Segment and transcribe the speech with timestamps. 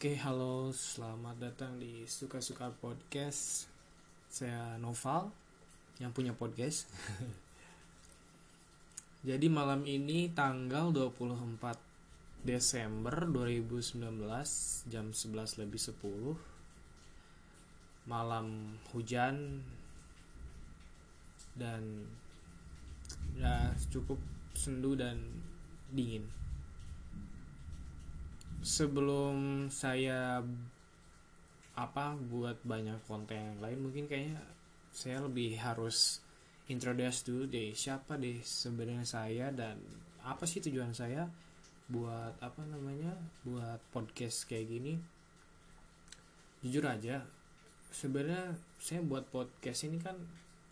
[0.00, 3.68] Oke, halo, selamat datang di Suka-Suka Podcast.
[4.32, 5.28] Saya Noval
[6.00, 6.88] yang punya podcast.
[9.28, 14.00] Jadi malam ini tanggal 24 Desember 2019
[14.88, 19.60] jam 11 lebih 10 malam hujan
[21.60, 22.08] dan
[23.36, 24.16] ya cukup
[24.56, 25.20] sendu dan
[25.92, 26.39] dingin
[28.60, 30.44] sebelum saya
[31.76, 34.36] apa buat banyak konten yang lain mungkin kayaknya
[34.92, 36.20] saya lebih harus
[36.68, 39.80] introduce dulu deh siapa deh sebenarnya saya dan
[40.20, 41.24] apa sih tujuan saya
[41.90, 44.94] buat apa namanya buat podcast kayak gini.
[46.60, 47.24] Jujur aja
[47.90, 50.14] sebenarnya saya buat podcast ini kan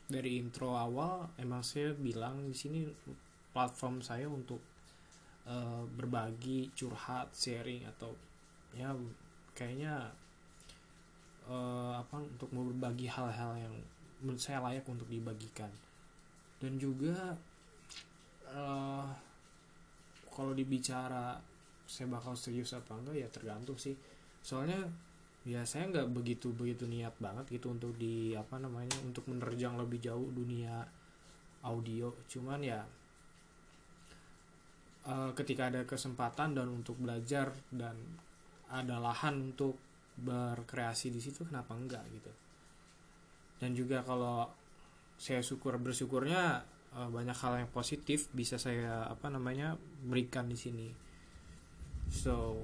[0.06, 2.86] dari intro awal emang saya bilang di sini
[3.50, 4.62] platform saya untuk
[5.48, 8.12] uh, berbagi curhat sharing atau
[8.76, 8.92] ya
[9.56, 10.12] kayaknya
[11.48, 13.74] uh, apa untuk berbagi hal-hal yang
[14.20, 15.72] menurut saya layak untuk dibagikan.
[16.60, 17.32] Dan juga
[18.52, 19.06] uh,
[20.28, 21.40] kalau dibicara
[21.88, 23.96] saya bakal serius apa enggak ya tergantung sih.
[24.44, 24.84] Soalnya
[25.48, 30.02] ya saya nggak begitu begitu niat banget gitu untuk di apa namanya untuk menerjang lebih
[30.02, 30.84] jauh dunia
[31.64, 32.12] audio.
[32.28, 32.84] Cuman ya
[35.08, 37.96] uh, ketika ada kesempatan dan untuk belajar dan
[38.68, 39.80] ada lahan untuk
[40.20, 42.32] berkreasi di situ kenapa enggak gitu.
[43.58, 44.46] Dan juga kalau
[45.18, 46.62] saya syukur bersyukurnya
[46.94, 50.88] uh, banyak hal yang positif bisa saya apa namanya berikan di sini.
[52.12, 52.62] So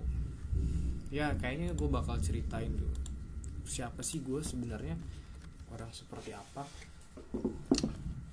[1.09, 2.95] ya kayaknya gue bakal ceritain dulu.
[3.65, 4.95] Siapa sih gue sebenarnya?
[5.73, 6.69] Orang seperti apa?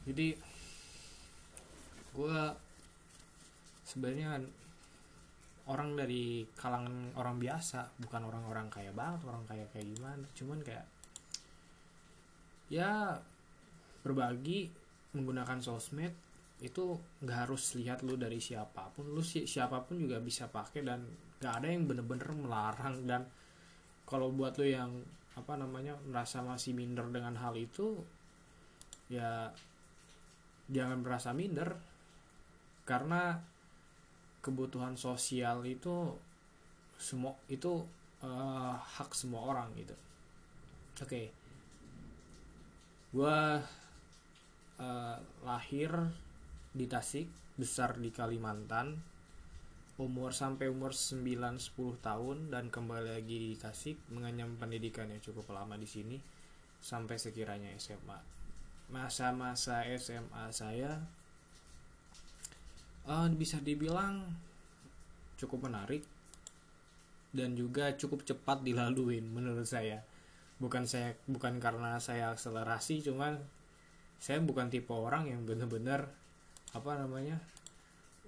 [0.05, 0.35] Jadi
[2.11, 2.37] gue
[3.91, 4.39] sebenarnya
[5.67, 10.25] orang dari kalangan orang biasa bukan orang-orang kaya banget orang kaya kayak gimana.
[10.31, 10.87] Cuman kayak
[12.71, 13.19] ya
[14.01, 14.71] berbagi
[15.11, 16.15] menggunakan sosmed
[16.63, 19.11] itu nggak harus lihat lu dari siapa pun.
[19.11, 21.03] Lu si siapa pun juga bisa pakai dan
[21.43, 23.03] nggak ada yang bener-bener melarang.
[23.03, 23.21] Dan
[24.07, 24.91] kalau buat lu yang
[25.35, 27.99] apa namanya merasa masih minder dengan hal itu
[29.11, 29.51] ya
[30.71, 31.75] jangan merasa minder.
[32.81, 33.50] Karena
[34.41, 36.17] kebutuhan sosial itu
[36.97, 37.85] semua itu
[38.25, 39.93] uh, hak semua orang gitu
[41.01, 41.25] oke okay.
[43.13, 43.37] gue
[44.81, 45.91] uh, lahir
[46.73, 48.97] di Tasik besar di Kalimantan
[50.01, 55.77] umur sampai umur 9-10 tahun dan kembali lagi di Tasik mengenyam pendidikan yang cukup lama
[55.77, 56.17] di sini
[56.81, 58.17] sampai sekiranya SMA
[58.89, 61.20] masa-masa SMA saya
[63.07, 64.27] uh, bisa dibilang
[65.39, 66.05] cukup menarik
[67.31, 70.03] dan juga cukup cepat dilaluin menurut saya.
[70.61, 73.39] Bukan saya bukan karena saya akselerasi cuman
[74.21, 76.05] saya bukan tipe orang yang bener-bener
[76.77, 77.41] apa namanya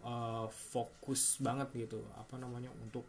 [0.02, 2.02] uh, fokus banget gitu.
[2.18, 3.06] Apa namanya untuk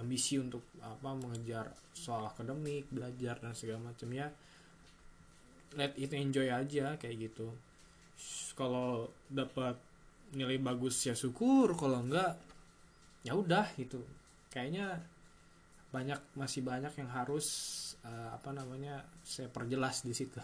[0.00, 4.32] ambisi untuk apa mengejar soal akademik belajar dan segala macamnya.
[5.78, 7.52] Let it enjoy aja kayak gitu.
[8.58, 9.78] Kalau dapat
[10.32, 12.36] nilai bagus ya syukur kalau enggak
[13.22, 14.00] ya udah gitu.
[14.52, 15.00] Kayaknya
[15.92, 17.46] banyak masih banyak yang harus
[18.04, 20.40] uh, apa namanya saya perjelas di situ.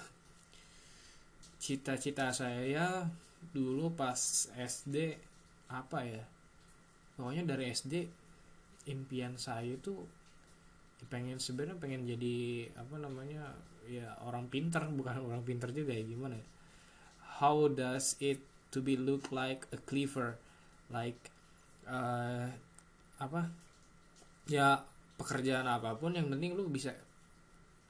[1.58, 3.08] Cita-cita saya
[3.54, 5.14] dulu pas SD
[5.68, 6.24] apa ya
[7.14, 7.94] pokoknya dari SD
[8.88, 9.94] impian saya itu
[11.06, 13.54] pengen sebenarnya pengen jadi apa namanya
[13.86, 16.46] ya orang pinter bukan orang pinter juga ya gimana ya.
[17.38, 20.36] How does it to be look like a clever
[20.92, 21.18] like
[21.88, 22.48] uh,
[23.18, 23.48] apa?
[24.48, 24.84] Ya
[25.18, 26.94] pekerjaan apa pun yang penting lu bisa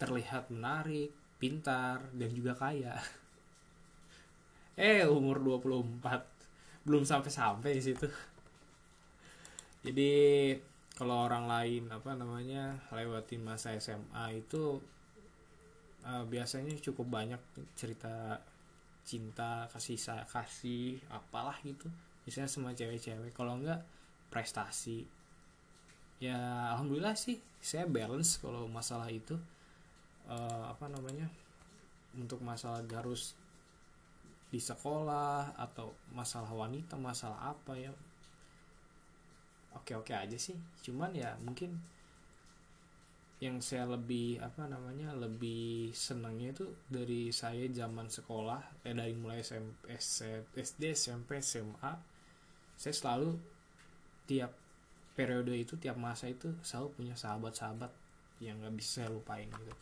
[0.01, 2.97] terlihat menarik pintar dan juga kaya.
[4.79, 8.07] Eh umur 24 belum sampai-sampai di situ.
[9.83, 10.15] Jadi
[10.95, 14.79] kalau orang lain apa namanya lewatin masa SMA itu
[16.07, 17.39] uh, biasanya cukup banyak
[17.79, 18.39] cerita
[19.09, 21.89] cinta kasih saya kasih apalah gitu.
[22.29, 23.81] Misalnya semua cewek-cewek kalau enggak
[24.29, 25.09] prestasi.
[26.21, 26.37] Ya
[26.77, 29.41] alhamdulillah sih saya balance kalau masalah itu.
[30.29, 31.25] Uh, apa namanya
[32.13, 33.33] untuk masalah harus
[34.53, 37.93] di sekolah atau masalah wanita masalah apa ya.
[39.73, 41.81] Oke oke aja sih cuman ya mungkin
[43.39, 49.47] yang saya lebih apa namanya lebih senangnya itu dari saya zaman sekolah eh dari mulai
[49.47, 49.95] SMP
[50.59, 51.93] SD SMP SMA
[52.75, 53.39] saya selalu
[54.27, 54.51] tiap
[55.15, 57.91] periode itu tiap masa itu selalu punya sahabat-sahabat
[58.43, 59.75] yang nggak bisa saya lupain gitu.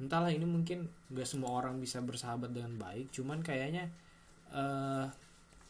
[0.00, 3.88] Entahlah ini mungkin nggak semua orang bisa bersahabat dengan baik cuman kayaknya
[4.52, 5.08] uh,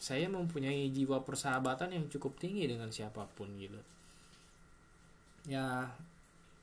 [0.03, 3.79] saya mempunyai jiwa persahabatan yang cukup tinggi dengan siapa pun gitu.
[5.47, 5.91] Ya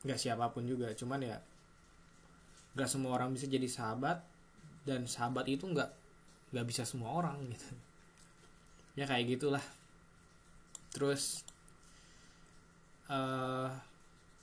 [0.03, 0.91] nggak siapa pun juga.
[0.95, 1.37] Cuman ya
[2.77, 4.21] nggak semua orang bisa jadi sahabat
[4.85, 5.89] dan sahabat itu nggak
[6.55, 7.69] nggak bisa semua orang gitu.
[8.97, 9.63] Ya kayak gitulah.
[10.91, 11.45] Terus
[13.07, 13.69] uh,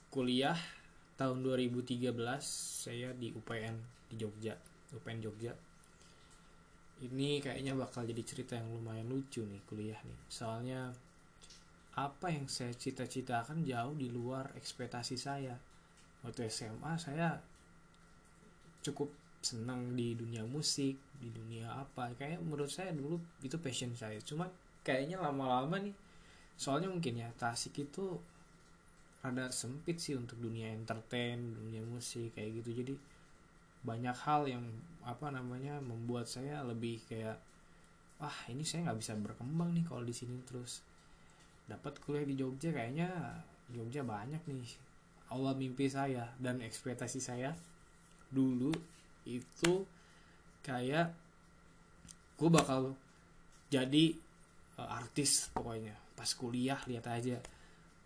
[0.09, 0.57] kuliah
[1.19, 3.75] tahun 2013 saya di UPN
[4.07, 4.55] di Jogja
[4.95, 5.53] UPN Jogja.
[6.97, 10.19] Ini kayaknya bakal jadi cerita yang lumayan lucu nih kuliah nih.
[10.31, 10.89] Soalnya
[11.97, 15.57] apa yang saya cita-citakan jauh di luar ekspektasi saya.
[16.21, 17.41] Waktu SMA saya
[18.85, 19.09] cukup
[19.41, 22.13] senang di dunia musik di dunia apa.
[22.13, 24.21] Kayak menurut saya dulu itu passion saya.
[24.21, 24.45] Cuma
[24.85, 25.97] kayaknya lama-lama nih
[26.57, 28.17] soalnya mungkin ya Tasik itu
[29.25, 32.85] ada sempit sih untuk dunia entertain dunia musik kayak gitu.
[32.85, 32.93] Jadi
[33.81, 34.65] banyak hal yang
[35.01, 37.41] apa namanya membuat saya lebih kayak
[38.21, 40.85] wah ini saya nggak bisa berkembang nih kalau di sini terus
[41.67, 43.11] dapat kuliah di Jogja kayaknya
[43.69, 44.71] Jogja banyak nih.
[45.27, 47.51] Awal mimpi saya dan ekspektasi saya
[48.31, 48.71] dulu
[49.27, 49.83] itu
[50.63, 51.11] kayak
[52.39, 52.95] gue bakal
[53.67, 54.15] jadi
[54.79, 55.91] uh, artis pokoknya.
[56.15, 57.37] Pas kuliah lihat aja.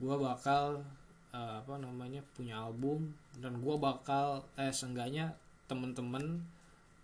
[0.02, 0.81] Gue bakal
[1.30, 5.38] uh, apa namanya punya album dan gue bakal eh seenggaknya
[5.69, 6.42] temen-temen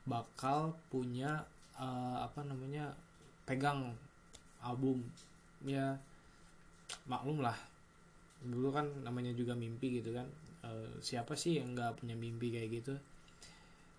[0.09, 1.45] bakal punya
[1.77, 2.97] uh, apa namanya
[3.45, 3.93] pegang
[4.65, 5.05] album.
[5.61, 6.01] Ya
[7.07, 7.57] maklum lah.
[8.43, 10.27] Dulu kan namanya juga mimpi gitu kan.
[10.65, 12.95] Uh, siapa sih yang nggak punya mimpi kayak gitu?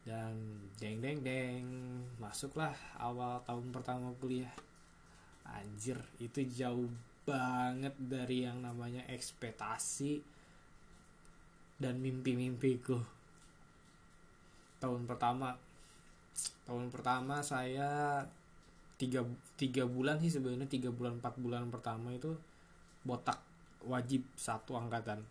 [0.04, 1.64] Dan deng deng deng.
[2.16, 4.52] Masuklah awal tahun pertama kuliah.
[5.48, 6.88] Anjir itu jauh
[7.24, 10.20] banget dari yang namanya ekspektasi
[11.76, 13.00] dan mimpi-mimpiku.
[14.80, 15.56] Tahun pertama.
[16.64, 18.22] Tahun pertama saya
[18.98, 19.22] tiga
[19.54, 22.34] tiga bulan sih sebenarnya tiga bulan empat bulan pertama itu
[23.08, 23.40] botak
[23.88, 25.24] wajib satu angkatan.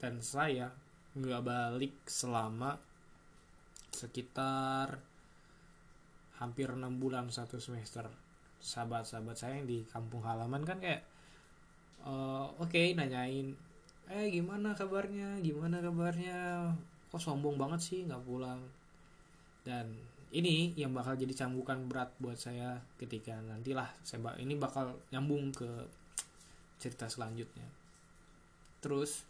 [0.00, 0.72] Dan saya
[1.12, 2.80] nggak balik selama
[3.92, 4.96] sekitar
[6.40, 8.08] hampir enam bulan satu semester.
[8.58, 11.04] Sahabat-sahabat saya yang di kampung halaman kan kayak
[12.02, 13.52] uh, oke okay, nanyain
[14.08, 15.36] eh gimana kabarnya?
[15.44, 16.72] Gimana kabarnya?
[17.12, 18.64] Kok sombong banget sih nggak pulang?
[19.62, 19.92] Dan
[20.32, 25.68] ini yang bakal jadi cambukan berat buat saya ketika nantilah saya ini bakal nyambung ke
[26.78, 27.66] cerita selanjutnya.
[28.78, 29.26] Terus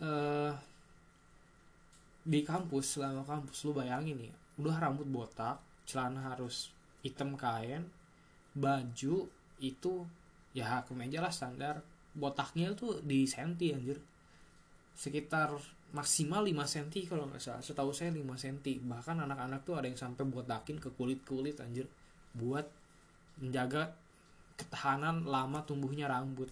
[0.00, 0.52] uh,
[2.22, 4.32] di kampus selama kampus lu bayangin nih
[4.62, 6.70] udah rambut botak celana harus
[7.02, 7.82] hitam kain
[8.54, 9.26] baju
[9.58, 9.92] itu
[10.52, 11.80] ya kemeja lah standar.
[12.12, 13.96] Botaknya tuh di senti anjir.
[14.92, 15.56] Sekitar
[15.96, 17.64] maksimal 5 cm kalau nggak salah.
[17.64, 21.88] Setahu saya 5 cm bahkan anak-anak tuh ada yang sampai botakin ke kulit-kulit anjir.
[22.36, 22.68] Buat
[23.40, 23.96] menjaga
[24.62, 26.48] ketahanan lama tumbuhnya rambut.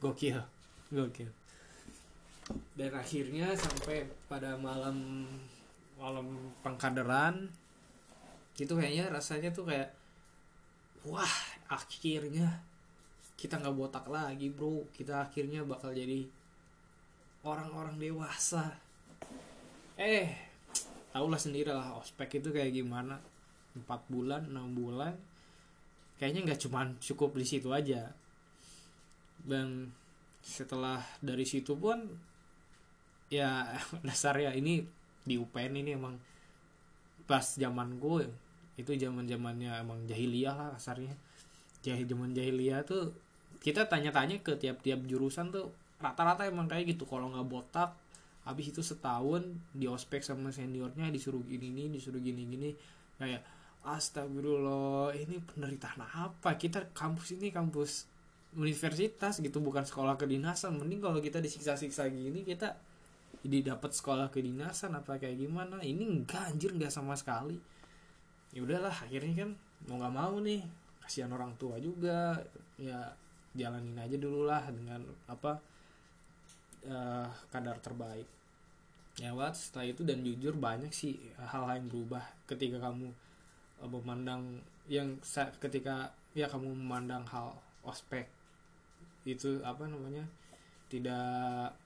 [0.00, 0.40] Gokil
[0.88, 1.28] gokil.
[2.72, 5.28] Dan akhirnya sampai pada malam
[6.00, 6.26] malam
[6.64, 7.52] pengkaderan
[8.56, 9.92] itu kayaknya rasanya tuh kayak
[11.04, 11.36] wah
[11.68, 12.64] akhirnya
[13.36, 14.88] kita nggak botak lagi bro.
[14.96, 16.24] Kita akhirnya bakal jadi
[17.44, 18.72] orang-orang dewasa.
[20.00, 20.32] Eh
[21.12, 23.20] tahulah sendiri lah ospek itu kayak gimana.
[23.76, 25.27] Empat bulan enam bulan
[26.18, 28.10] kayaknya nggak cuman cukup di situ aja.
[29.42, 29.94] Dan
[30.42, 32.04] setelah dari situ pun
[33.30, 33.66] ya
[34.06, 34.82] dasar ya ini
[35.24, 36.16] di UPN ini emang
[37.28, 38.24] pas zaman gue
[38.78, 41.14] itu zaman zamannya emang jahiliyah lah kasarnya.
[41.82, 43.14] Jahil zaman jahiliyah tuh
[43.58, 47.06] kita tanya-tanya ke tiap-tiap jurusan tuh rata-rata emang kayak gitu.
[47.06, 47.90] Kalau nggak botak
[48.48, 49.44] habis itu setahun
[49.76, 52.72] di ospek sama seniornya disuruh gini nih disuruh gini gini
[53.20, 53.44] kayak
[53.96, 56.58] astagfirullah ini penderitaan apa?
[56.58, 58.04] Kita kampus ini kampus
[58.58, 60.76] universitas gitu bukan sekolah kedinasan.
[60.76, 62.76] Mending kalau kita disiksa-siksa gini kita
[63.44, 65.78] jadi dapat sekolah kedinasan apa kayak gimana?
[65.80, 67.56] Ini enggak anjir enggak sama sekali.
[68.52, 69.50] Ya udahlah akhirnya kan
[69.86, 70.60] mau nggak mau nih
[71.04, 72.36] kasihan orang tua juga.
[72.76, 73.14] Ya
[73.54, 75.56] jalanin aja dulu lah dengan apa
[76.84, 78.26] uh, kadar terbaik.
[79.18, 83.10] Ya wat setelah itu dan jujur banyak sih hal-hal yang berubah ketika kamu
[83.86, 84.58] memandang
[84.90, 85.14] yang
[85.62, 87.54] ketika ya kamu memandang hal
[87.86, 88.26] ospek
[89.22, 90.24] itu apa namanya
[90.88, 91.76] tidak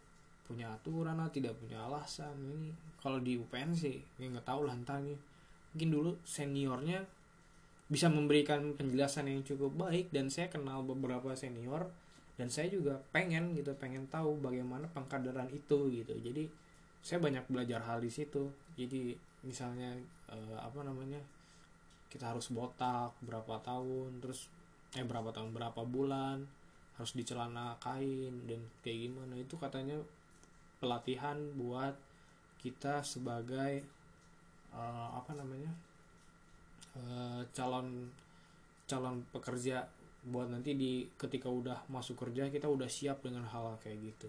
[0.46, 2.70] punya aturan lah tidak punya alasan ini
[3.02, 5.18] kalau di UPN sih ya nggak tahu lah entah nih
[5.74, 7.02] mungkin dulu seniornya
[7.92, 11.92] bisa memberikan penjelasan yang cukup baik dan saya kenal beberapa senior
[12.40, 16.16] dan saya juga pengen gitu pengen tahu bagaimana pengkaderan itu gitu.
[16.16, 16.48] Jadi
[17.04, 18.48] saya banyak belajar hal di situ.
[18.80, 19.12] Jadi
[19.44, 19.92] misalnya
[20.32, 21.20] eh, apa namanya
[22.12, 24.52] kita harus botak berapa tahun terus
[24.92, 26.44] eh berapa tahun berapa bulan
[27.00, 29.32] harus di celana kain dan kayak gimana.
[29.40, 29.96] Itu katanya
[30.76, 31.96] pelatihan buat
[32.60, 33.80] kita sebagai
[34.76, 35.72] uh, apa namanya
[37.00, 38.12] uh, calon
[38.84, 39.88] calon pekerja
[40.22, 44.28] buat nanti di ketika udah masuk kerja kita udah siap dengan hal kayak gitu.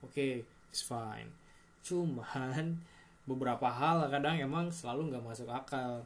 [0.00, 0.32] Oke okay,
[0.72, 1.28] it's fine.
[1.84, 2.80] Cuman
[3.28, 6.02] beberapa hal kadang emang selalu nggak masuk akal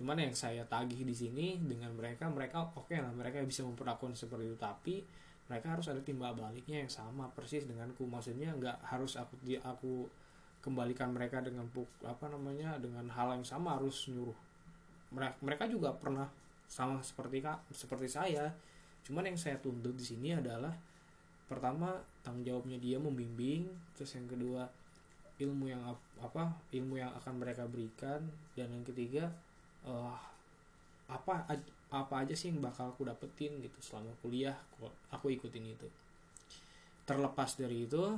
[0.00, 4.16] cuman yang saya tagih di sini dengan mereka mereka oke okay lah mereka bisa memperlakukan
[4.16, 4.56] seperti itu.
[4.56, 5.04] Tapi
[5.44, 10.08] mereka harus ada timbal baliknya yang sama persis denganku maksudnya nggak harus aku di aku
[10.64, 11.68] kembalikan mereka dengan
[12.00, 14.38] apa namanya dengan hal yang sama harus nyuruh.
[15.12, 16.32] Mereka mereka juga pernah
[16.64, 18.48] sama seperti kak seperti saya.
[19.04, 20.72] Cuman yang saya tuntut di sini adalah
[21.44, 23.66] pertama tanggung jawabnya dia membimbing
[23.98, 24.70] terus yang kedua
[25.42, 25.82] ilmu yang
[26.22, 28.22] apa ilmu yang akan mereka berikan
[28.54, 29.34] dan yang ketiga
[29.86, 30.16] uh,
[31.10, 31.46] apa
[31.90, 34.54] apa aja sih yang bakal aku dapetin gitu selama kuliah
[35.10, 35.88] aku ikutin itu.
[37.02, 38.14] Terlepas dari itu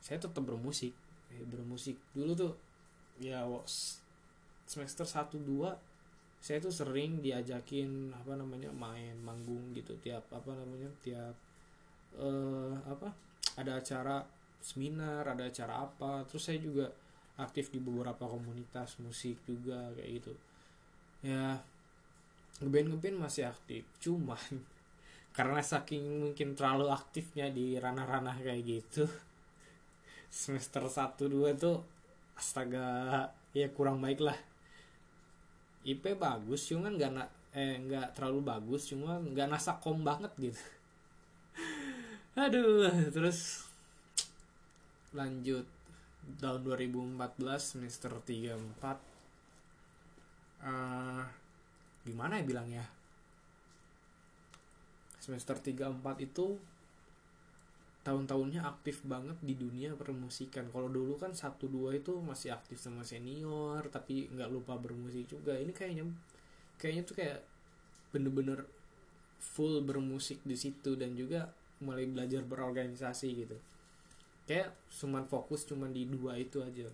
[0.00, 0.92] saya tetap bermusik.
[1.32, 1.96] Eh, bermusik.
[2.12, 2.52] Dulu tuh
[3.20, 3.44] ya
[4.68, 5.90] semester 1 2
[6.40, 11.36] saya tuh sering diajakin apa namanya main manggung gitu tiap apa namanya tiap
[12.16, 13.12] uh, apa
[13.60, 14.24] ada acara
[14.60, 16.28] seminar ada acara apa.
[16.28, 16.92] Terus saya juga
[17.40, 20.32] aktif di beberapa komunitas musik juga kayak gitu
[21.20, 21.60] ya
[22.60, 24.64] ngeband ngeband masih aktif cuman
[25.36, 29.04] karena saking mungkin terlalu aktifnya di ranah-ranah kayak gitu
[30.30, 31.80] semester 1 2 tuh
[32.40, 34.38] astaga ya kurang baik lah.
[35.84, 37.12] IP bagus cuman nggak
[37.56, 40.62] eh nggak terlalu bagus cuman nggak nasakom banget gitu.
[42.40, 43.66] Aduh terus
[45.10, 45.66] lanjut
[46.38, 47.18] tahun 2014
[47.58, 49.09] semester 3 4
[50.64, 51.24] uh,
[52.04, 52.84] gimana ya bilangnya?
[55.20, 56.56] Semester 3 4 itu
[58.00, 60.72] tahun-tahunnya aktif banget di dunia permusikan.
[60.72, 65.52] Kalau dulu kan satu dua itu masih aktif sama senior tapi nggak lupa bermusik juga.
[65.52, 66.08] Ini kayaknya
[66.80, 67.40] kayaknya tuh kayak
[68.10, 68.64] bener-bener
[69.36, 71.52] full bermusik di situ dan juga
[71.84, 73.56] mulai belajar berorganisasi gitu.
[74.48, 76.88] Kayak cuman fokus cuman di dua itu aja.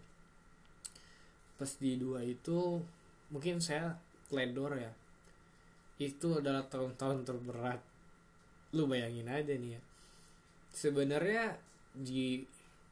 [1.54, 2.82] Pas di dua itu
[3.30, 3.96] mungkin saya
[4.30, 4.92] ledor ya.
[5.96, 7.80] Itu adalah tahun-tahun terberat.
[8.76, 9.80] Lu bayangin aja nih ya.
[10.70, 11.56] Sebenarnya
[11.96, 12.44] di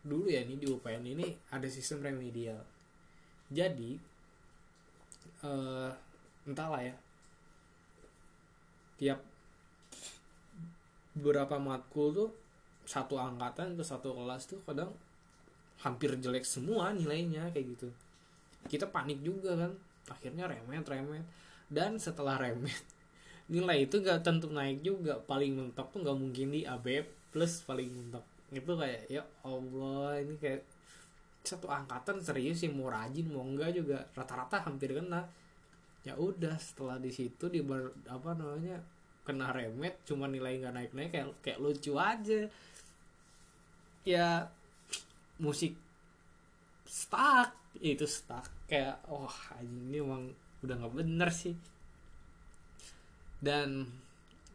[0.05, 2.61] dulu ya nih di UPN ini ada sistem remedial.
[3.53, 4.01] Jadi
[5.45, 5.93] uh,
[6.49, 6.97] entahlah ya.
[8.95, 9.21] Tiap
[11.15, 12.31] beberapa matkul tuh
[12.85, 14.93] satu angkatan ke satu kelas tuh kadang
[15.81, 17.89] hampir jelek semua nilainya kayak gitu.
[18.65, 19.73] Kita panik juga kan
[20.09, 21.25] akhirnya remet remet.
[21.69, 22.85] Dan setelah remet
[23.53, 25.21] nilai itu gak tentu naik juga.
[25.21, 28.25] Paling mentok tuh gak mungkin di AB plus paling mentok.
[28.53, 30.63] Itu kayak ya Allah ini kayak
[31.45, 34.05] satu angkatan serius sih mau rajin mau enggak juga.
[34.13, 35.29] Rata-rata hampir kena.
[36.05, 38.81] Ya udah setelah di situ di ber, apa namanya
[39.25, 42.41] kena remet cuma nilai nggak naik naik kayak kayak lucu aja.
[44.05, 44.53] Ya
[45.45, 45.75] musik
[46.85, 48.47] stuck itu stuck.
[48.71, 49.31] Kayak oh,
[49.63, 50.31] ini emang
[50.63, 51.57] udah nggak bener sih.
[53.43, 53.89] Dan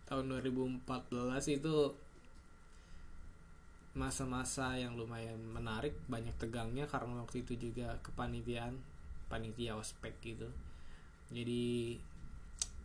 [0.10, 0.82] tahun 2014
[1.54, 1.94] itu
[3.98, 8.78] masa-masa yang lumayan menarik banyak tegangnya karena waktu itu juga kepanitiaan
[9.30, 10.50] panitia ospek gitu.
[11.30, 11.98] Jadi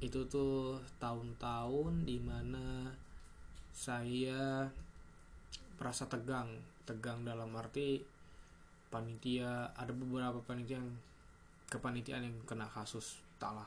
[0.04, 2.92] itu tuh tahun-tahun di mana
[3.72, 4.68] saya
[5.80, 6.52] merasa tegang.
[6.84, 8.04] Tegang dalam arti
[8.94, 10.94] panitia ada beberapa panitia yang
[11.66, 13.66] kepanitiaan yang kena kasus talah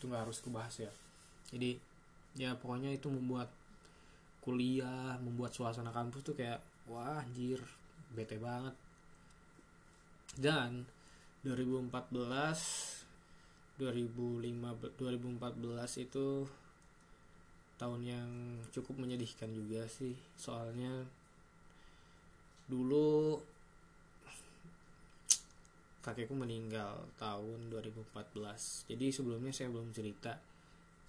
[0.00, 0.92] itu nggak harus kebahas ya.
[1.52, 1.76] Jadi
[2.40, 3.52] ya pokoknya itu membuat
[4.40, 7.60] kuliah membuat suasana kampus tuh kayak wah anjir
[8.16, 8.72] bete banget.
[10.40, 10.88] Dan
[11.44, 11.92] 2014
[13.76, 16.48] 2005 2014 itu
[17.76, 18.28] tahun yang
[18.72, 20.16] cukup menyedihkan juga sih.
[20.40, 21.04] Soalnya
[22.68, 23.36] dulu
[26.00, 30.40] kakekku meninggal tahun 2014 jadi sebelumnya saya belum cerita.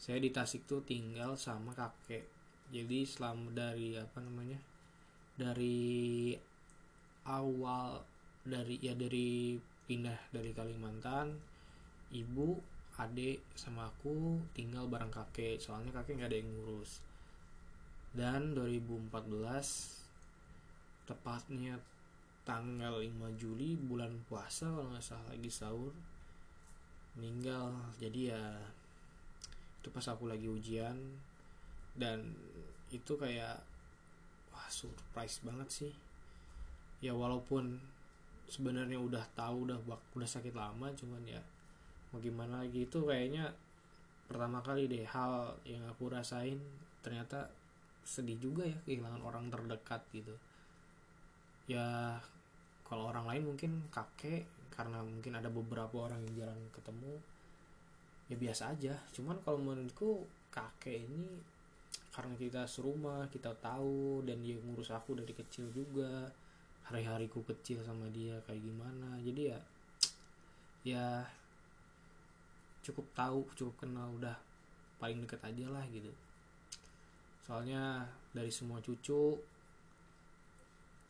[0.02, 2.26] Saya di Tasik tuh tinggal sama kakek.
[2.72, 4.58] Jadi selama dari apa namanya
[5.38, 6.34] dari
[7.28, 8.02] awal
[8.42, 11.38] dari ya dari pindah dari Kalimantan
[12.12, 12.58] ibu
[13.02, 15.62] adik sama aku tinggal bareng kakek.
[15.62, 17.02] Soalnya kakek nggak ada yang ngurus.
[18.12, 19.08] Dan 2014
[21.08, 21.80] tepatnya
[22.42, 25.94] tanggal 5 Juli bulan puasa kalau nggak salah lagi sahur
[27.18, 27.74] meninggal.
[28.02, 28.44] Jadi ya
[29.82, 30.98] itu pas aku lagi ujian.
[31.92, 32.34] Dan
[32.90, 33.62] itu kayak
[34.52, 35.94] wah surprise banget sih.
[37.02, 37.82] Ya walaupun
[38.50, 41.42] sebenarnya udah tahu udah udah sakit lama cuman ya
[42.12, 42.90] mau gimana lagi.
[42.90, 43.54] Itu kayaknya
[44.26, 46.58] pertama kali deh hal yang aku rasain.
[47.06, 47.50] Ternyata
[48.02, 50.34] sedih juga ya kehilangan orang terdekat gitu
[51.72, 52.20] ya
[52.84, 57.14] kalau orang lain mungkin kakek karena mungkin ada beberapa orang yang jarang ketemu
[58.28, 58.94] ya biasa aja.
[59.16, 61.40] Cuman kalau menurutku kakek ini
[62.12, 66.28] karena kita serumah kita tahu dan dia ngurus aku dari kecil juga
[66.84, 69.16] hari-hariku kecil sama dia kayak gimana.
[69.24, 69.60] Jadi ya
[70.82, 71.06] ya
[72.82, 74.36] cukup tahu cukup kenal udah
[75.00, 76.12] paling deket aja lah gitu.
[77.48, 78.04] Soalnya
[78.36, 79.40] dari semua cucu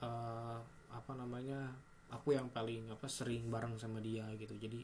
[0.01, 0.60] uh,
[0.91, 1.72] apa namanya
[2.12, 4.53] aku yang paling apa sering bareng sama dia gitu.
[4.60, 4.84] Jadi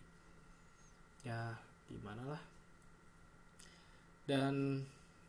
[1.28, 1.52] ya
[1.92, 2.44] gimana lah.
[4.28, 4.84] Dan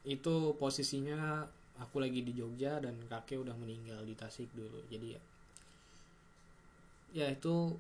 [0.07, 1.47] itu posisinya
[1.79, 4.83] aku lagi di Jogja dan kakek udah meninggal di Tasik dulu.
[4.91, 5.23] Jadi ya
[7.09, 7.73] ya itu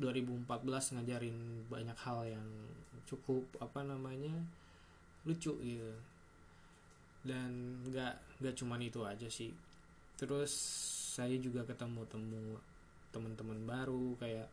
[0.00, 0.48] 2014
[0.96, 1.36] ngajarin
[1.68, 2.48] banyak hal yang
[3.04, 4.32] cukup apa namanya
[5.28, 5.94] lucu gitu.
[7.24, 9.52] Dan nggak nggak cuman itu aja sih.
[10.14, 10.52] Terus
[11.14, 12.58] saya juga ketemu temu
[13.14, 14.50] teman-teman baru kayak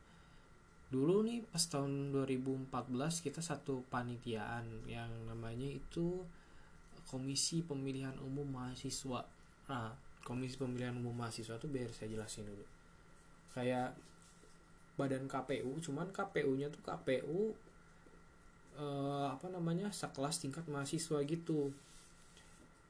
[0.93, 2.69] dulu nih pas tahun 2014
[3.25, 6.21] kita satu panitiaan yang namanya itu
[7.09, 9.25] komisi pemilihan umum mahasiswa.
[9.73, 12.65] Nah komisi pemilihan umum mahasiswa tuh biar saya jelasin dulu.
[13.57, 13.97] Kayak
[15.01, 17.57] badan KPU cuman KPU-nya tuh KPU
[18.77, 21.73] eh, apa namanya sekelas tingkat mahasiswa gitu.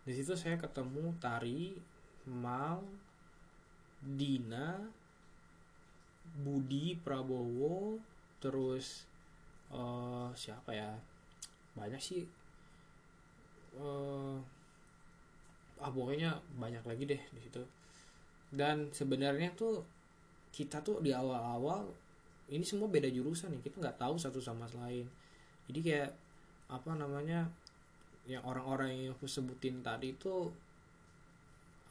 [0.04, 1.80] Di situ saya ketemu Tari
[2.28, 2.84] Mal
[4.02, 4.82] Dina
[6.42, 8.02] Budi Prabowo
[8.42, 9.06] terus
[9.70, 10.92] uh, siapa ya?
[11.78, 12.26] Banyak sih.
[13.78, 14.36] Uh,
[15.82, 17.62] ah pokoknya banyak lagi deh di situ.
[18.52, 19.86] Dan sebenarnya tuh
[20.52, 21.88] kita tuh di awal-awal
[22.52, 23.62] ini semua beda jurusan nih.
[23.64, 25.08] Kita nggak tahu satu sama lain.
[25.70, 26.12] Jadi kayak
[26.68, 27.48] apa namanya
[28.26, 30.52] yang orang-orang yang aku sebutin tadi itu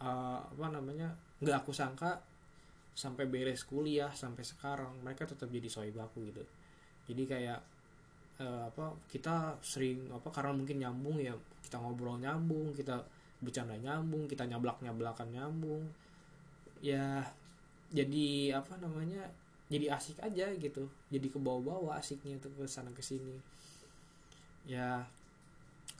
[0.01, 2.21] uh, apa namanya nggak aku sangka
[2.93, 6.45] sampai beres kuliah sampai sekarang mereka tetap jadi sohibaku gitu.
[7.11, 7.61] Jadi kayak
[8.41, 11.33] uh, apa kita sering apa karena mungkin nyambung ya
[11.65, 13.01] kita ngobrol nyambung kita
[13.41, 15.89] bercanda nyambung kita nyablak nyablakan nyambung
[16.85, 17.25] ya
[17.89, 19.25] jadi apa namanya
[19.71, 20.91] jadi asik aja gitu.
[21.15, 23.39] Jadi ke bawah-bawah asiknya tuh ke sana ke sini.
[24.67, 25.07] Ya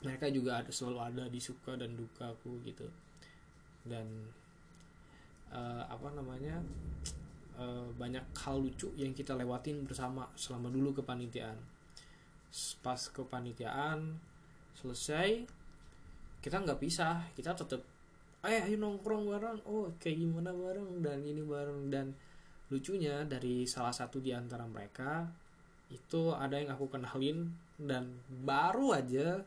[0.03, 2.83] mereka juga ada selalu ada di suka dan dukaku gitu.
[3.87, 4.27] Dan
[5.51, 6.57] uh, apa namanya
[7.59, 11.55] uh, banyak hal lucu yang kita lewatin bersama selama dulu kepanitiaan.
[12.83, 14.19] Pas kepanitiaan
[14.75, 15.45] selesai
[16.41, 17.85] kita nggak pisah kita tetap
[18.41, 19.59] ayo ayo nongkrong bareng.
[19.69, 22.15] Oh kayak gimana bareng dan ini bareng dan
[22.71, 25.27] lucunya dari salah satu di antara mereka
[25.91, 29.43] itu ada yang aku kenalin dan baru aja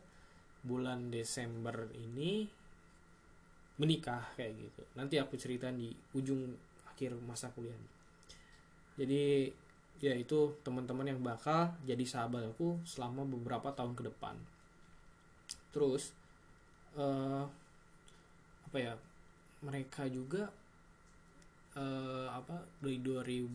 [0.61, 2.45] bulan Desember ini
[3.75, 4.83] menikah kayak gitu.
[4.95, 6.55] Nanti aku ceritain di ujung
[6.87, 7.75] akhir masa kuliah.
[8.95, 9.51] Jadi
[9.99, 14.35] ya itu teman-teman yang bakal jadi sahabat aku selama beberapa tahun ke depan.
[15.75, 16.15] Terus
[16.95, 17.43] uh,
[18.71, 18.93] apa ya
[19.63, 20.51] mereka juga
[21.75, 23.51] uh, apa dari 2000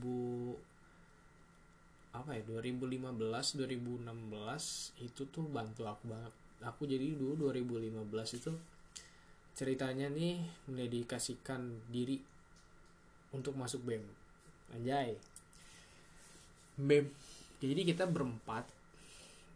[2.11, 6.35] apa ya 2015 2016 itu tuh bantu aku banget.
[6.61, 8.52] Aku jadi dulu 2015 itu
[9.61, 10.40] ceritanya nih
[10.73, 12.16] mendedikasikan diri
[13.37, 14.01] untuk masuk BEM
[14.73, 15.20] anjay.
[16.81, 17.12] BEM
[17.61, 18.64] jadi kita berempat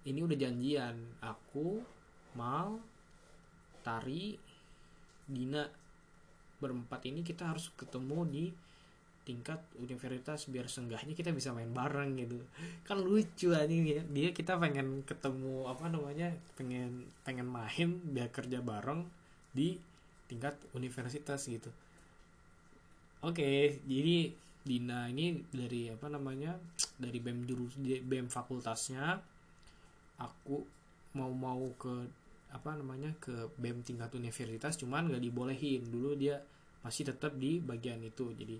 [0.04, 0.92] ini udah janjian
[1.24, 1.80] aku
[2.36, 2.76] Mal
[3.80, 4.36] Tari
[5.24, 5.64] Dina.
[6.60, 8.44] Berempat ini kita harus ketemu di
[9.24, 12.44] tingkat universitas biar senggahnya kita bisa main bareng gitu.
[12.84, 14.04] Kan lucu aja ya.
[14.04, 16.28] Dia kita pengen ketemu apa namanya
[16.60, 19.08] pengen pengen main biar kerja bareng
[19.56, 19.80] di
[20.34, 21.70] tingkat universitas gitu.
[23.22, 26.58] Oke jadi Dina ini dari apa namanya
[26.98, 29.20] dari bem jurus bem fakultasnya
[30.18, 30.64] aku
[31.14, 31.94] mau mau ke
[32.50, 35.86] apa namanya ke bem tingkat universitas cuman gak dibolehin.
[35.86, 36.42] Dulu dia
[36.82, 38.58] masih tetap di bagian itu jadi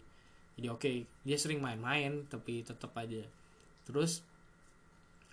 [0.55, 3.27] jadi oke okay, dia sering main-main tapi tetap aja.
[3.85, 4.23] Terus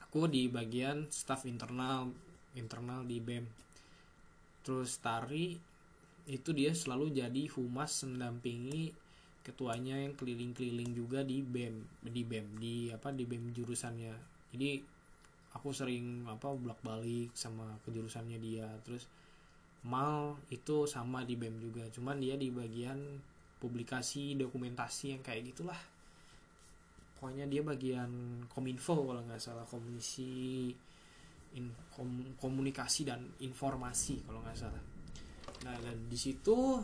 [0.01, 2.09] aku di bagian staff internal
[2.57, 3.45] internal di bem.
[4.65, 5.70] Terus tari
[6.29, 8.93] itu dia selalu jadi humas mendampingi
[9.41, 14.13] ketuanya yang keliling-keliling juga di BEM di BEM di apa di BEM jurusannya.
[14.53, 14.69] Jadi
[15.57, 18.69] aku sering apa bolak-balik sama kejurusannya dia.
[18.85, 19.09] Terus
[19.89, 21.83] mal itu sama di BEM juga.
[21.89, 23.01] Cuman dia di bagian
[23.57, 25.81] publikasi dokumentasi yang kayak gitulah.
[27.17, 29.65] Pokoknya dia bagian kominfo kalau nggak salah.
[29.65, 30.69] Komisi
[31.57, 34.90] in, kom, komunikasi dan informasi kalau nggak salah
[35.61, 36.81] nah dan di situ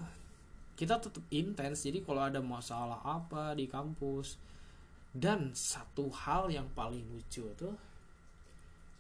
[0.77, 1.81] kita tetap intens.
[1.81, 4.37] Jadi kalau ada masalah apa di kampus
[5.09, 7.73] dan satu hal yang paling lucu tuh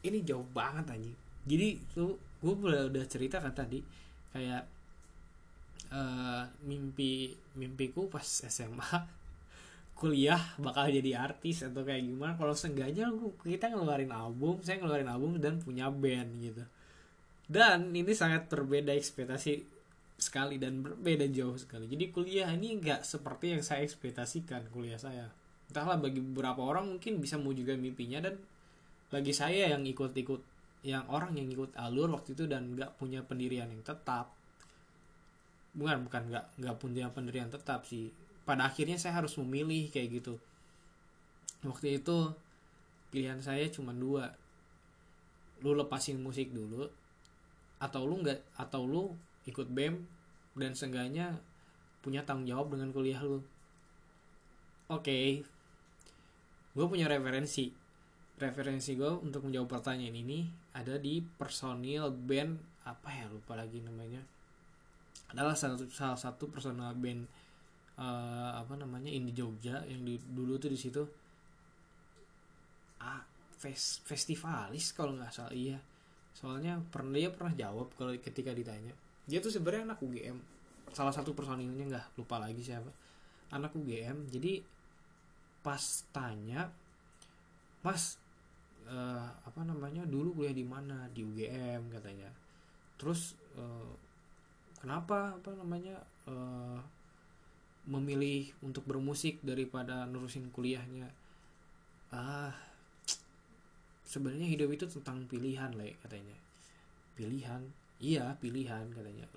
[0.01, 1.13] ini jauh banget aja
[1.47, 3.79] jadi tuh gue udah udah cerita kan tadi
[4.35, 4.63] kayak
[5.93, 8.97] uh, mimpi mimpiku pas SMA
[9.97, 12.37] kuliah bakal jadi artis atau kayak gimana.
[12.37, 13.09] Kalau seenggaknya
[13.41, 16.61] kita ngeluarin album saya ngeluarin album dan punya band gitu
[17.47, 19.63] dan ini sangat berbeda ekspektasi
[20.19, 21.87] sekali dan berbeda jauh sekali.
[21.87, 25.31] Jadi kuliah ini nggak seperti yang saya ekspektasikan kuliah saya.
[25.71, 28.35] Entahlah bagi beberapa orang mungkin bisa mewujudkan mimpinya dan
[29.07, 30.41] bagi saya yang ikut-ikut
[30.83, 34.35] yang orang yang ikut alur waktu itu dan nggak punya pendirian yang tetap
[35.77, 38.11] bukan bukan nggak nggak punya pendirian tetap sih
[38.47, 40.35] pada akhirnya saya harus memilih kayak gitu
[41.65, 42.31] waktu itu
[43.11, 44.31] pilihan saya cuma dua
[45.65, 46.87] lu lepasin musik dulu
[47.77, 49.13] atau lu nggak atau lu
[49.45, 50.01] ikut BEM
[50.57, 51.37] dan seenggaknya
[52.01, 53.39] punya tanggung jawab dengan kuliah lu.
[54.87, 55.27] Oke, okay.
[56.73, 57.69] gue punya referensi.
[58.37, 60.45] Referensi gue untuk menjawab pertanyaan ini
[60.77, 62.55] ada di personil band
[62.87, 64.23] apa ya lupa lagi namanya.
[65.33, 67.27] Adalah salah satu, salah satu personil band
[67.99, 71.03] uh, apa namanya Indi Jogja yang di, dulu tuh di situ
[73.01, 73.21] ah
[73.57, 75.77] fes, festivalis kalau nggak salah iya
[76.37, 78.93] soalnya pernah dia pernah jawab kalau ketika ditanya.
[79.25, 80.37] Dia tuh sebenarnya anak UGM
[80.93, 82.93] salah satu personilnya nggak lupa lagi siapa.
[83.49, 84.61] Anak UGM jadi
[85.65, 85.81] pas
[86.13, 86.69] tanya
[87.81, 88.21] mas
[88.85, 91.09] uh, apa namanya dulu kuliah di mana?
[91.09, 92.29] Di UGM katanya.
[93.01, 93.93] Terus uh,
[94.77, 95.97] kenapa apa namanya
[96.29, 96.77] uh,
[97.89, 101.09] memilih untuk bermusik daripada nurusin kuliahnya?
[102.13, 102.66] Ah
[104.07, 106.37] sebenarnya hidup itu tentang pilihan lah katanya.
[107.19, 107.61] Pilihan?
[107.99, 109.27] Iya pilihan katanya.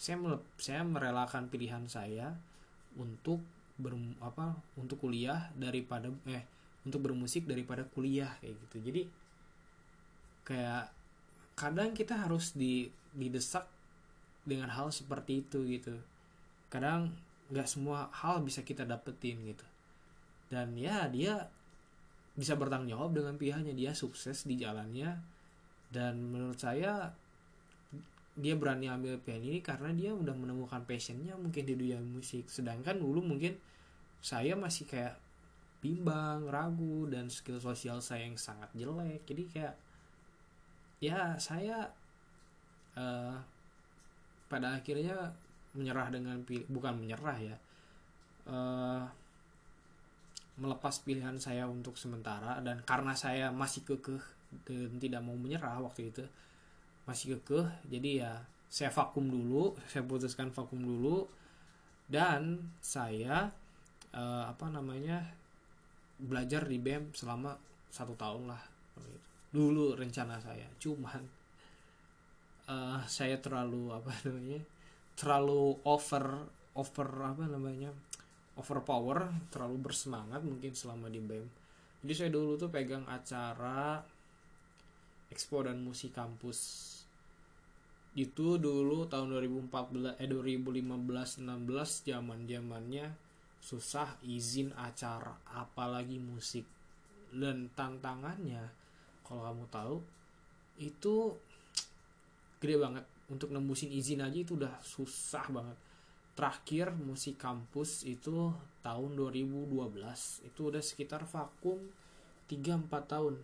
[0.00, 2.32] Saya saya merelakan pilihan saya
[2.96, 3.44] untuk
[3.76, 3.92] ber
[4.24, 6.48] apa untuk kuliah daripada eh
[6.88, 8.76] untuk bermusik daripada kuliah kayak gitu.
[8.88, 9.02] Jadi
[10.48, 10.88] kayak
[11.52, 13.68] kadang kita harus di didesak
[14.48, 15.92] dengan hal seperti itu gitu.
[16.72, 17.12] Kadang
[17.52, 19.66] nggak semua hal bisa kita dapetin gitu.
[20.48, 21.50] Dan ya dia
[22.36, 23.72] bisa bertanggung jawab dengan pihaknya.
[23.72, 25.16] Dia sukses di jalannya.
[25.88, 27.10] Dan menurut saya
[28.36, 32.46] dia berani ambil pilihan ini karena dia udah menemukan passionnya mungkin di dunia musik.
[32.52, 33.56] Sedangkan dulu mungkin
[34.20, 35.16] saya masih kayak
[35.80, 39.24] bimbang ragu dan skill sosial saya yang sangat jelek.
[39.24, 39.74] Jadi kayak
[41.00, 41.88] ya saya
[42.96, 43.36] uh,
[44.52, 45.32] pada akhirnya
[45.76, 46.40] menyerah dengan
[46.72, 47.56] bukan menyerah ya
[48.48, 49.04] uh,
[50.56, 54.22] melepas pilihan saya untuk sementara dan karena saya masih kekeh
[54.64, 56.24] dan tidak mau menyerah waktu itu
[57.04, 58.32] masih kekeh jadi ya
[58.66, 61.28] saya vakum dulu saya putuskan vakum dulu
[62.06, 63.50] dan saya
[64.14, 65.22] uh, apa namanya
[66.16, 67.52] belajar di BEM selama
[67.92, 68.62] satu tahun lah.
[69.52, 71.22] Dulu rencana saya cuman
[72.68, 74.60] uh, saya terlalu apa namanya
[75.16, 76.44] terlalu over
[76.76, 77.88] over apa namanya
[78.56, 81.46] overpower terlalu bersemangat mungkin selama di BEM.
[82.00, 84.00] Jadi saya dulu tuh pegang acara
[85.28, 86.58] Expo dan Musik Kampus.
[88.16, 93.06] Itu dulu tahun 2014 eh 2015 16 zaman zamannya
[93.60, 96.64] susah izin acara apalagi musik.
[97.28, 98.72] Dan tantangannya
[99.20, 99.96] kalau kamu tahu
[100.80, 101.36] itu
[102.64, 103.04] gede banget.
[103.26, 105.76] Untuk nembusin izin aja itu udah susah banget
[106.36, 108.52] terakhir musik kampus itu
[108.84, 109.72] tahun 2012
[110.44, 111.80] itu udah sekitar vakum
[112.46, 113.34] 3-4 tahun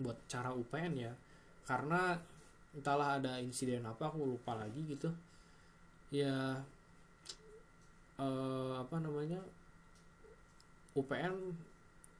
[0.00, 1.12] buat cara UPN ya.
[1.68, 2.16] Karena
[2.74, 5.12] entahlah ada insiden apa aku lupa lagi gitu.
[6.08, 6.64] Ya
[8.16, 9.38] uh, apa namanya
[10.96, 11.52] UPN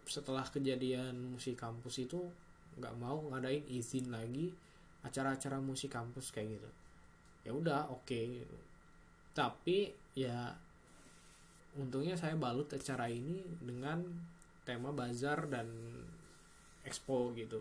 [0.04, 2.20] setelah kejadian musik kampus itu
[2.76, 4.52] nggak mau ngadain izin lagi
[5.00, 6.70] acara-acara musik kampus kayak gitu.
[7.48, 8.04] Ya udah oke.
[8.04, 8.44] okay.
[9.34, 10.54] Tapi ya
[11.74, 14.06] untungnya saya balut acara ini dengan
[14.62, 15.66] tema bazar dan
[16.86, 17.60] expo gitu.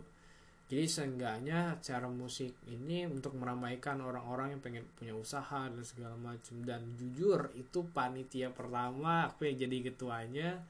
[0.69, 6.63] Jadi seenggaknya cara musik ini untuk meramaikan orang-orang yang pengen punya usaha dan segala macam
[6.63, 10.63] dan jujur itu panitia pertama aku yang jadi ketuanya.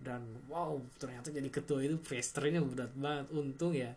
[0.00, 3.26] Dan wow ternyata jadi ketua itu presternya berat banget.
[3.34, 3.92] Untung ya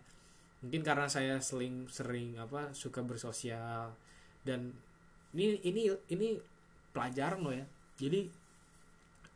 [0.61, 3.95] mungkin karena saya sering sering apa suka bersosial.
[4.43, 4.75] Dan
[5.37, 6.27] ini ini ini
[6.89, 7.65] pelajaran loh ya.
[8.01, 8.25] Jadi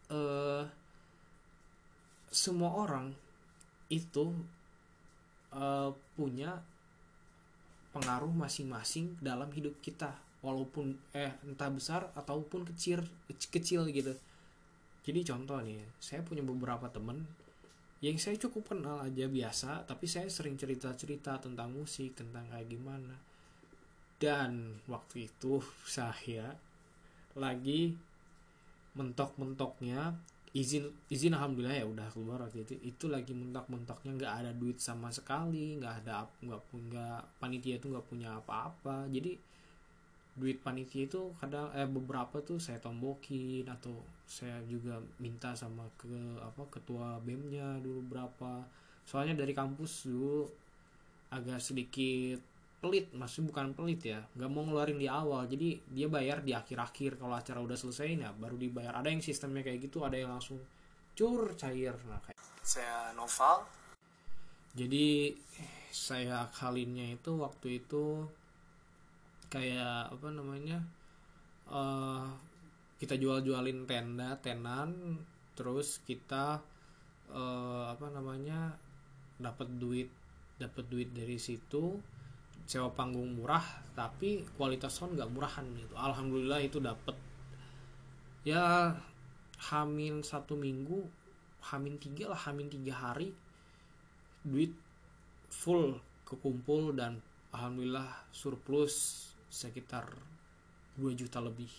[0.09, 0.65] eh
[2.31, 3.13] semua orang
[3.91, 4.33] itu
[5.53, 6.57] uh, punya
[7.93, 10.17] pengaruh masing-masing dalam hidup kita.
[10.41, 14.17] Walaupun eh entah besar ataupun kecil kecil gitu.
[15.05, 17.21] Jadi contoh nih saya punya beberapa temen
[18.01, 23.13] yang saya cukup kenal aja biasa tapi saya sering cerita-cerita tentang musik tentang kayak gimana
[24.21, 26.53] dan waktu itu saya
[27.34, 27.97] lagi
[28.93, 30.13] mentok-mentoknya
[30.51, 32.77] izin izin alhamdulillah ya udah keluar waktu itu.
[32.86, 38.05] Itu lagi mentok-mentoknya nggak ada duit sama sekali nggak ada nggak punya panitia itu nggak
[38.05, 39.10] punya apa-apa.
[39.10, 39.34] Jadi
[40.38, 46.39] duit panitia itu kadang eh beberapa tuh saya tombokin atau saya juga minta sama ke
[46.45, 48.62] apa ketua bemnya dulu berapa.
[49.07, 50.45] Soalnya dari kampus dulu
[51.31, 52.50] agak sedikit
[52.82, 55.46] pelit maksudnya bukan pelit ya nggak mau ngeluarin di awal.
[55.46, 58.98] Jadi dia bayar di akhir-akhir kalau acara udah selesai ya baru dibayar.
[58.98, 60.58] Ada yang sistemnya kayak gitu ada yang langsung
[61.13, 61.94] cur cair.
[62.10, 63.65] Nah kayak saya novel
[64.72, 65.36] jadi
[65.91, 68.24] saya kalinnya itu waktu itu
[69.52, 70.80] kayak apa namanya
[71.67, 72.24] uh,
[72.96, 75.20] kita jual-jualin tenda tenan
[75.60, 76.63] terus kita
[77.36, 78.80] uh, apa namanya
[79.36, 80.08] dapat duit
[80.56, 82.00] dapat duit dari situ
[82.65, 83.63] sewa panggung murah
[83.97, 85.93] tapi kualitas sound nggak murahan gitu.
[85.97, 87.15] Alhamdulillah itu dapet.
[88.47, 88.97] Ya
[89.71, 91.06] hamin satu minggu
[91.62, 93.30] hamin tiga lah hamin tiga hari
[94.41, 94.74] duit
[95.54, 97.21] full kekumpul dan
[97.54, 100.10] alhamdulillah surplus sekitar
[100.97, 101.69] 2 juta lebih.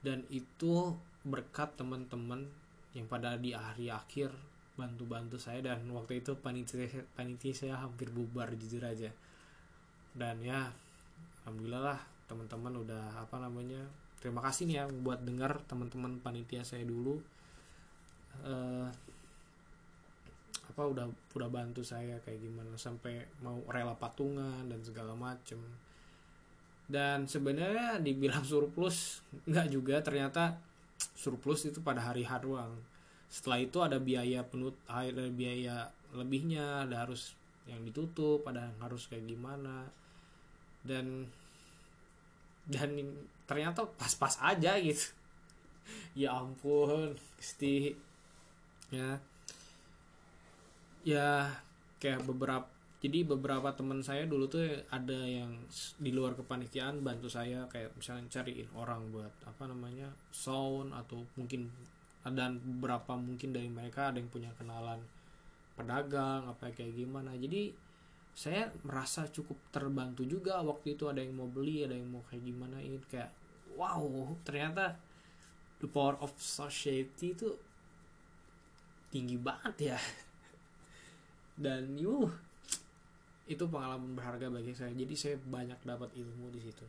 [0.00, 2.48] Dan itu berkat teman-teman
[2.96, 4.32] yang pada di hari akhir
[4.74, 9.12] bantu-bantu saya dan waktu itu panitia panitia saya hampir bubar jujur aja
[10.14, 10.70] dan ya
[11.42, 13.82] alhamdulillah lah teman-teman udah apa namanya
[14.22, 17.18] terima kasih nih ya buat dengar teman-teman panitia saya dulu.
[18.40, 18.86] Uh,
[20.70, 25.58] apa udah udah bantu saya kayak gimana sampai mau rela patungan dan segala macem.
[26.86, 29.98] Dan sebenarnya dibilang surplus nggak juga.
[30.04, 30.54] Ternyata
[31.16, 32.44] surplus itu pada hari H
[33.30, 35.86] setelah itu ada biaya penut ada biaya
[36.18, 37.38] lebihnya ada harus
[37.70, 39.86] yang ditutup ada harus kayak gimana
[40.84, 41.28] dan
[42.70, 42.90] dan
[43.44, 45.10] ternyata pas-pas aja gitu.
[46.14, 47.96] Ya ampun pasti
[48.94, 49.18] ya.
[51.02, 51.58] Ya
[51.98, 52.68] kayak beberapa
[53.00, 54.60] jadi beberapa teman saya dulu tuh
[54.92, 55.56] ada yang
[55.96, 61.72] di luar kepanitiaan bantu saya kayak misalnya cariin orang buat apa namanya sound atau mungkin
[62.20, 65.00] dan beberapa mungkin dari mereka ada yang punya kenalan
[65.72, 67.32] pedagang apa kayak gimana.
[67.40, 67.72] Jadi
[68.34, 72.46] saya merasa cukup terbantu juga waktu itu ada yang mau beli ada yang mau kayak
[72.46, 73.28] gimana ini kayak
[73.74, 74.96] wow ternyata
[75.80, 77.48] the power of society itu
[79.10, 79.98] tinggi banget ya.
[81.64, 82.30] Dan yuh
[83.50, 84.94] itu pengalaman berharga bagi saya.
[84.94, 86.86] Jadi saya banyak dapat ilmu di situ.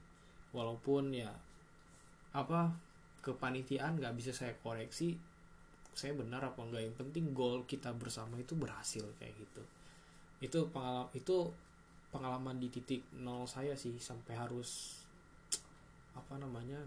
[0.54, 1.32] Walaupun ya
[2.32, 2.72] apa
[3.26, 5.20] kepanitiaan nggak bisa saya koreksi
[5.92, 9.62] saya benar apa enggak yang penting goal kita bersama itu berhasil kayak gitu
[10.42, 11.54] itu pengalaman itu
[12.12, 15.00] pengalaman di titik nol saya sih sampai harus
[16.18, 16.82] apa namanya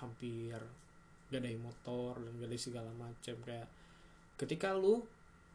[0.00, 0.58] hampir
[1.30, 3.36] gak ada motor dan gak ada segala macam.
[3.46, 3.68] Kayak
[4.34, 5.04] ketika lu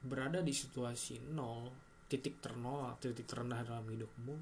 [0.05, 1.73] berada di situasi nol
[2.05, 4.37] titik ternol titik terendah dalam hidupmu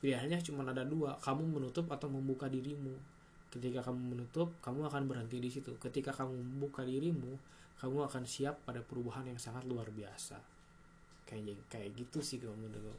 [0.00, 2.96] pilihannya cuma ada dua kamu menutup atau membuka dirimu.
[3.52, 5.76] Ketika kamu menutup kamu akan berhenti di situ.
[5.76, 7.36] Ketika kamu membuka dirimu
[7.76, 10.59] kamu akan siap pada perubahan yang sangat luar biasa
[11.30, 12.98] kayak kayak gitu sih kalau menurut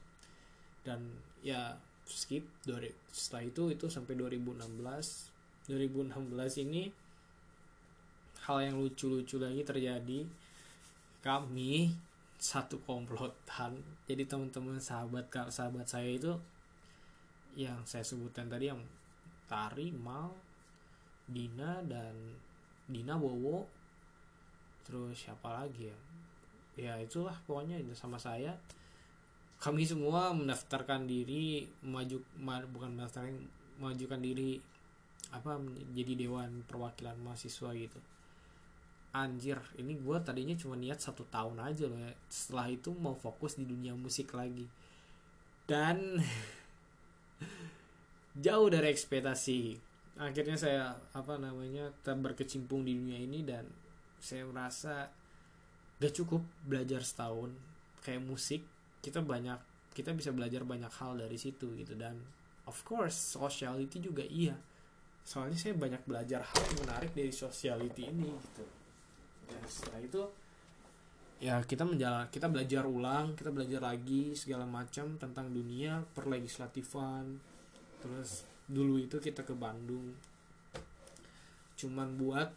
[0.87, 1.03] dan
[1.43, 1.75] ya
[2.07, 6.89] skip dari setelah itu itu sampai 2016 2016 ini
[8.49, 10.25] hal yang lucu-lucu lagi terjadi.
[11.21, 11.93] Kami
[12.41, 13.77] satu komplotan.
[14.09, 16.33] Jadi teman-teman sahabat sahabat saya itu
[17.53, 18.81] yang saya sebutkan tadi yang
[19.45, 20.33] Tari Mal
[21.29, 22.17] Dina dan
[22.89, 23.69] Dina Bowo.
[24.81, 25.97] Terus siapa lagi ya
[26.81, 28.57] ya itulah pokoknya sama saya.
[29.61, 33.37] Kami semua mendaftarkan diri maju ma, bukan mendaftarkan
[33.77, 34.57] mengajukan diri
[35.29, 38.01] apa menjadi dewan perwakilan mahasiswa gitu.
[39.13, 42.09] Anjir ini gue tadinya cuma niat satu tahun aja loh ya.
[42.25, 44.65] Setelah itu mau fokus di dunia musik lagi.
[45.69, 46.17] Dan
[48.45, 49.77] jauh dari ekspektasi.
[50.17, 53.69] Akhirnya saya apa namanya berkecimpung di dunia ini dan
[54.21, 55.09] saya merasa
[56.01, 57.53] gak cukup belajar setahun
[58.01, 58.65] kayak musik
[59.05, 59.57] kita banyak
[59.91, 61.93] kita bisa belajar banyak hal dari situ gitu.
[61.99, 62.15] Dan
[62.65, 64.55] of course sociality juga iya.
[65.21, 68.65] Soalnya saya banyak belajar hal yang menarik dari sociality ini gitu.
[69.51, 70.21] Dan setelah itu
[71.41, 77.33] ya kita menjalan kita belajar ulang kita belajar lagi segala macam tentang dunia perlegislatifan
[77.97, 80.13] terus dulu itu kita ke Bandung.
[81.75, 82.49] Cuman buat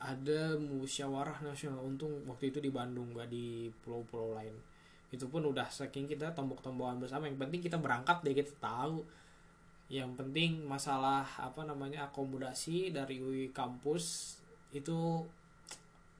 [0.00, 1.80] ada musyawarah nasional.
[1.82, 4.54] Untung waktu itu di Bandung gak di pulau-pulau lain.
[5.14, 7.30] Itu pun udah saking kita tombok-tombokan bersama.
[7.30, 9.04] Yang penting kita berangkat deh kita tahu.
[9.92, 14.36] Yang penting masalah apa namanya akomodasi dari kampus
[14.74, 15.22] itu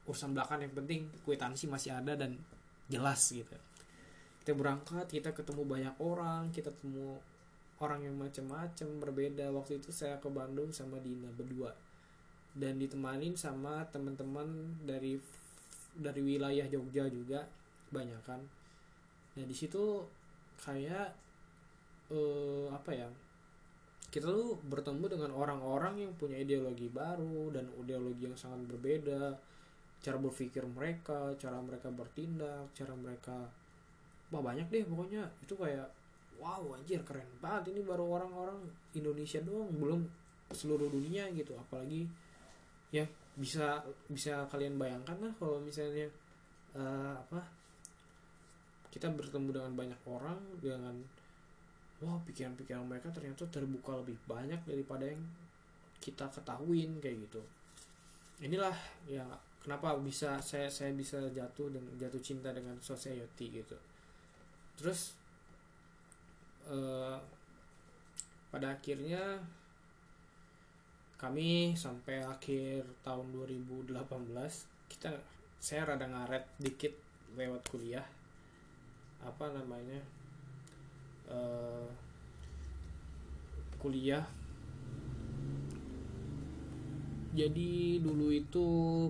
[0.06, 0.62] urusan belakang.
[0.62, 2.38] Yang penting kwitansi masih ada dan
[2.86, 3.56] jelas gitu.
[4.44, 7.16] Kita berangkat kita ketemu banyak orang kita ketemu
[7.80, 9.50] orang yang macam-macam berbeda.
[9.50, 11.74] Waktu itu saya ke Bandung sama Dina berdua
[12.54, 14.46] dan ditemanin sama teman-teman
[14.86, 15.18] dari
[15.94, 17.42] dari wilayah Jogja juga
[17.90, 18.40] banyak kan
[19.34, 20.02] nah di situ
[20.62, 21.10] kayak
[22.14, 23.08] eh, apa ya
[24.14, 29.34] kita tuh bertemu dengan orang-orang yang punya ideologi baru dan ideologi yang sangat berbeda.
[29.98, 33.34] Cara berpikir mereka cara mereka bertindak cara mereka
[34.30, 35.26] wah banyak deh pokoknya.
[35.42, 35.90] Itu kayak
[36.38, 37.74] wow anjir keren banget.
[37.74, 38.62] Ini baru orang-orang
[38.94, 40.06] Indonesia doang belum
[40.54, 41.58] seluruh dunia gitu.
[41.58, 42.06] Apalagi
[42.94, 43.02] ya
[43.34, 46.06] bisa bisa kalian bayangkan lah kalau misalnya
[46.78, 47.42] uh, apa
[48.94, 50.94] kita bertemu dengan banyak orang dengan
[51.98, 55.18] wah pikiran-pikiran mereka ternyata terbuka lebih banyak daripada yang
[55.98, 57.42] kita ketahuin kayak gitu.
[58.38, 58.76] Inilah
[59.10, 59.26] ya
[59.58, 63.74] kenapa bisa saya saya bisa jatuh dan jatuh cinta dengan society gitu.
[64.78, 65.18] Terus
[66.70, 67.18] uh,
[68.54, 69.42] pada akhirnya
[71.24, 73.96] kami sampai akhir tahun 2018
[74.92, 75.08] kita
[75.56, 76.92] saya rada ngaret dikit
[77.32, 78.04] lewat kuliah.
[79.24, 80.04] Apa namanya?
[81.24, 81.88] Uh,
[83.80, 84.20] kuliah.
[87.32, 88.66] Jadi dulu itu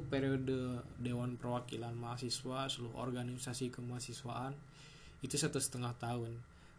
[0.07, 4.55] periode Dewan Perwakilan Mahasiswa seluruh organisasi kemahasiswaan
[5.19, 6.31] itu satu setengah tahun.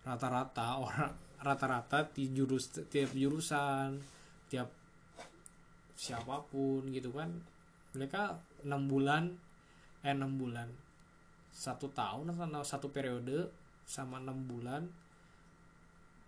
[0.07, 1.11] Rata-rata orang
[1.43, 3.99] rata-rata di jurus tiap jurusan
[4.47, 4.84] tiap
[5.95, 7.31] siapa pun gitu kan
[7.95, 8.35] mereka
[8.67, 9.31] enam bulan
[10.03, 10.67] eh enam bulan
[11.55, 13.47] satu tahun atau satu periode
[13.87, 14.83] sama enam bulan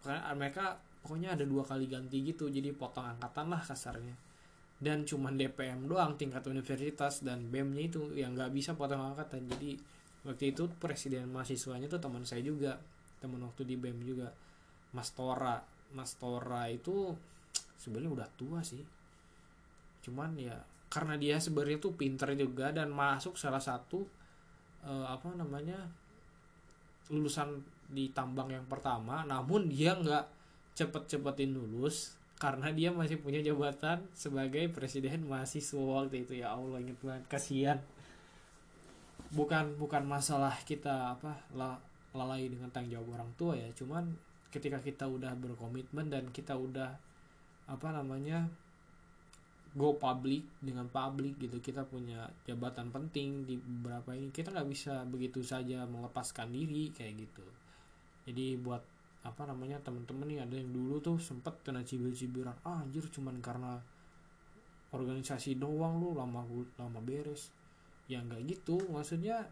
[0.08, 4.16] karena mereka pokoknya ada dua kali ganti gitu jadi potong angkatan lah kasarnya.
[4.78, 9.50] Dan cuman DPM doang tingkat universitas dan BEM-nya itu yang nggak bisa potong angkatan.
[9.50, 9.74] Jadi
[10.24, 12.78] waktu itu presiden mahasiswanya tuh teman saya juga
[13.18, 14.30] teman waktu di BEM juga.
[14.94, 15.60] Mas Tora
[15.92, 17.12] Mas Tora itu
[17.82, 18.84] sebenarnya udah tua sih
[20.08, 20.56] cuman ya
[20.88, 24.08] karena dia sebenarnya tuh pinter juga dan masuk salah satu
[24.88, 25.76] uh, apa namanya
[27.12, 27.60] lulusan
[27.92, 30.26] di tambang yang pertama namun dia nggak
[30.80, 36.38] cepet-cepetin lulus karena dia masih punya jabatan sebagai presiden mahasiswa waktu itu.
[36.38, 37.82] Ya Allah inget banget kasihan.
[39.34, 41.34] Bukan bukan masalah kita apa
[42.14, 44.10] lalai dengan tanggung jawab orang tua ya cuman
[44.50, 46.96] ketika kita udah berkomitmen dan kita udah
[47.68, 48.48] apa namanya
[49.78, 54.34] go public dengan public gitu kita punya jabatan penting di beberapa ini.
[54.34, 57.46] Kita nggak bisa begitu saja melepaskan diri kayak gitu.
[58.26, 58.82] Jadi buat
[59.22, 63.78] apa namanya teman-teman nih ada yang dulu tuh sempet kena cibir-cibiran ah anjir cuman karena
[64.96, 66.42] organisasi doang lu lama
[66.82, 67.54] lama beres.
[68.10, 68.82] Ya nggak gitu.
[68.90, 69.46] Maksudnya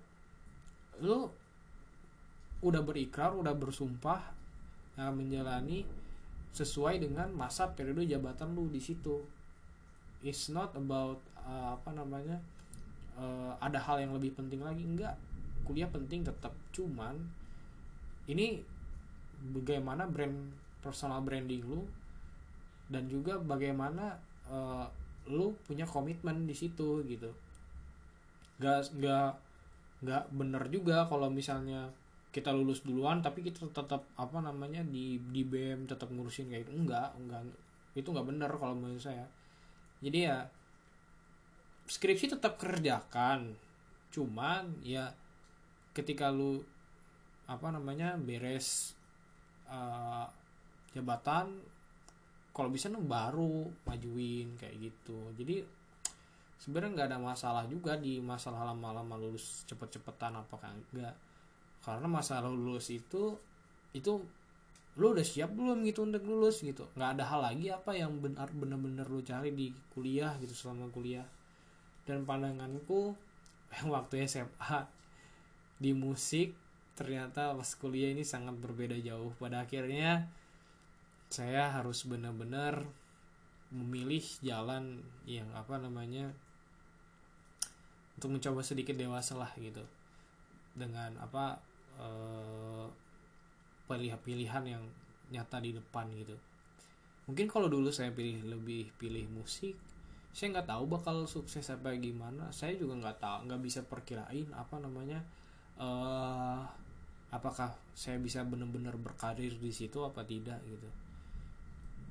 [1.06, 1.30] lu
[2.66, 4.34] udah berikrar udah bersumpah
[4.98, 5.86] ya, menjalani
[6.56, 9.35] sesuai dengan masa periode jabatan lu di situ
[10.26, 12.42] it's not about uh, apa namanya
[13.14, 14.82] uh, ada hal yang lebih penting lagi.
[14.82, 15.14] Enggak.
[15.62, 16.52] Kuliah penting tetap.
[16.74, 17.14] Cuman
[18.26, 18.66] ini
[19.54, 20.50] bagaimana brand
[20.82, 21.86] personal branding lu
[22.90, 24.18] dan juga bagaimana
[24.50, 24.90] uh,
[25.30, 27.30] lu punya komitmen di situ gitu.
[28.58, 29.38] Gak gak
[30.06, 31.90] gak bener juga kalau misalnya
[32.30, 36.74] kita lulus duluan tapi kita tetap apa namanya di di BM tetap ngurusin kayak gitu.
[36.82, 37.42] Enggak enggak
[37.96, 39.26] itu enggak bener kalau menurut saya
[40.06, 40.38] jadi ya
[41.90, 43.58] skripsi tetap kerjakan.
[44.14, 45.10] Cuman ya
[45.98, 46.62] ketika lu
[47.50, 48.94] apa namanya beres
[49.66, 50.30] uh,
[50.94, 51.58] jabatan
[52.54, 55.34] kalau bisa nu baru majuin kayak gitu.
[55.34, 55.66] Jadi
[56.62, 61.14] sebenarnya nggak ada masalah juga di masalah lama-lama lulus cepet-cepetan apakah enggak
[61.84, 63.38] karena masalah lulus itu
[63.94, 64.24] itu
[64.96, 66.88] lu udah siap belum gitu untuk lulus gitu?
[66.96, 71.28] Nggak ada hal lagi apa yang benar benar-benar lu cari di kuliah gitu selama kuliah.
[72.08, 73.12] Dan pandanganku
[73.76, 74.80] yang waktu SMA
[75.76, 76.56] di musik
[76.96, 79.36] ternyata pas kuliah ini sangat berbeda jauh.
[79.36, 80.32] Pada akhirnya
[81.28, 82.88] saya harus benar-benar
[83.76, 86.32] memilih jalan yang apa namanya
[88.16, 89.84] untuk mencoba sedikit dewasa lah gitu.
[90.72, 91.60] Dengan apa
[92.00, 92.55] eh,
[93.86, 94.84] pilihan-pilihan yang
[95.34, 96.38] nyata di depan gitu.
[97.26, 99.74] Mungkin kalau dulu saya pilih lebih pilih musik
[100.36, 102.52] saya nggak tahu bakal sukses apa gimana.
[102.52, 105.24] Saya juga nggak tahu nggak bisa perkirain apa namanya
[105.80, 106.60] uh,
[107.32, 110.92] apakah saya bisa benar-benar berkarir di situ apa tidak gitu.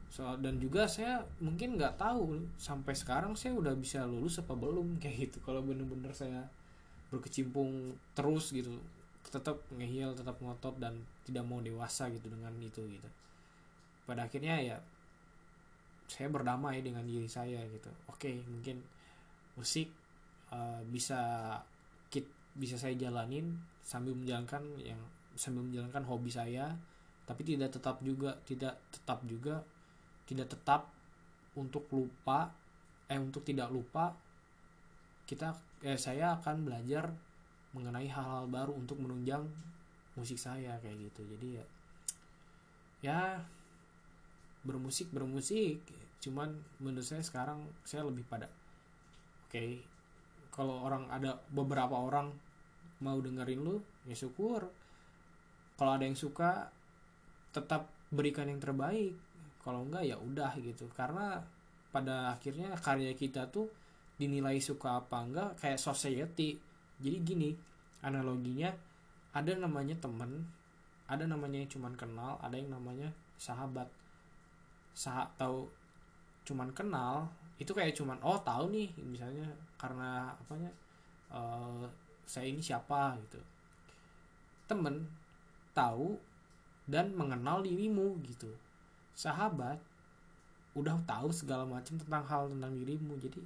[0.09, 4.97] So dan juga saya mungkin nggak tahu sampai sekarang saya udah bisa lulus apa belum
[5.05, 5.45] kayak gitu.
[5.45, 6.49] Kalau benar-benar saya
[7.13, 8.73] berkecimpung terus gitu
[9.25, 13.09] tetap ngehil tetap ngotot dan tidak mau dewasa gitu dengan itu gitu.
[14.05, 14.77] Pada akhirnya ya
[16.05, 17.89] saya berdamai dengan diri saya gitu.
[18.09, 18.85] Oke mungkin
[19.57, 19.89] musik
[20.53, 21.57] uh, bisa
[22.11, 25.01] kit bisa saya jalanin sambil menjalankan yang
[25.35, 26.71] sambil menjalankan hobi saya
[27.25, 29.65] tapi tidak tetap juga tidak tetap juga
[30.29, 30.93] tidak tetap
[31.57, 32.53] untuk lupa
[33.09, 34.13] eh untuk tidak lupa
[35.25, 37.13] kita eh saya akan belajar
[37.75, 39.45] mengenai hal-hal baru untuk menunjang
[40.15, 41.27] musik saya kayak gitu.
[41.27, 41.65] Jadi ya
[43.05, 43.21] ya
[44.65, 45.83] bermusik bermusik.
[46.23, 49.85] Cuman menurut saya sekarang saya lebih pada oke okay,
[50.55, 52.33] kalau orang ada beberapa orang
[53.03, 54.71] mau dengerin lu ya syukur.
[55.75, 56.71] Kalau ada yang suka
[57.51, 59.19] tetap berikan yang terbaik.
[59.61, 60.87] Kalau enggak ya udah gitu.
[60.95, 61.43] Karena
[61.91, 63.67] pada akhirnya karya kita tuh
[64.15, 66.55] dinilai suka apa enggak kayak society
[67.03, 67.51] jadi gini
[68.05, 68.71] analoginya
[69.35, 70.47] ada namanya temen
[71.05, 73.89] ada namanya yang cuman kenal ada yang namanya sahabat.
[74.95, 75.69] Sah tahu
[76.45, 79.49] cuman kenal itu kayak cuman oh tahu nih misalnya
[79.81, 80.71] karena apanya
[81.29, 81.85] uh,
[82.25, 83.41] saya ini siapa gitu.
[84.65, 85.05] Temen
[85.77, 86.17] tahu
[86.89, 88.49] dan mengenal dirimu gitu.
[89.13, 89.77] Sahabat
[90.75, 93.39] udah tahu segala macam tentang hal tentang dirimu jadi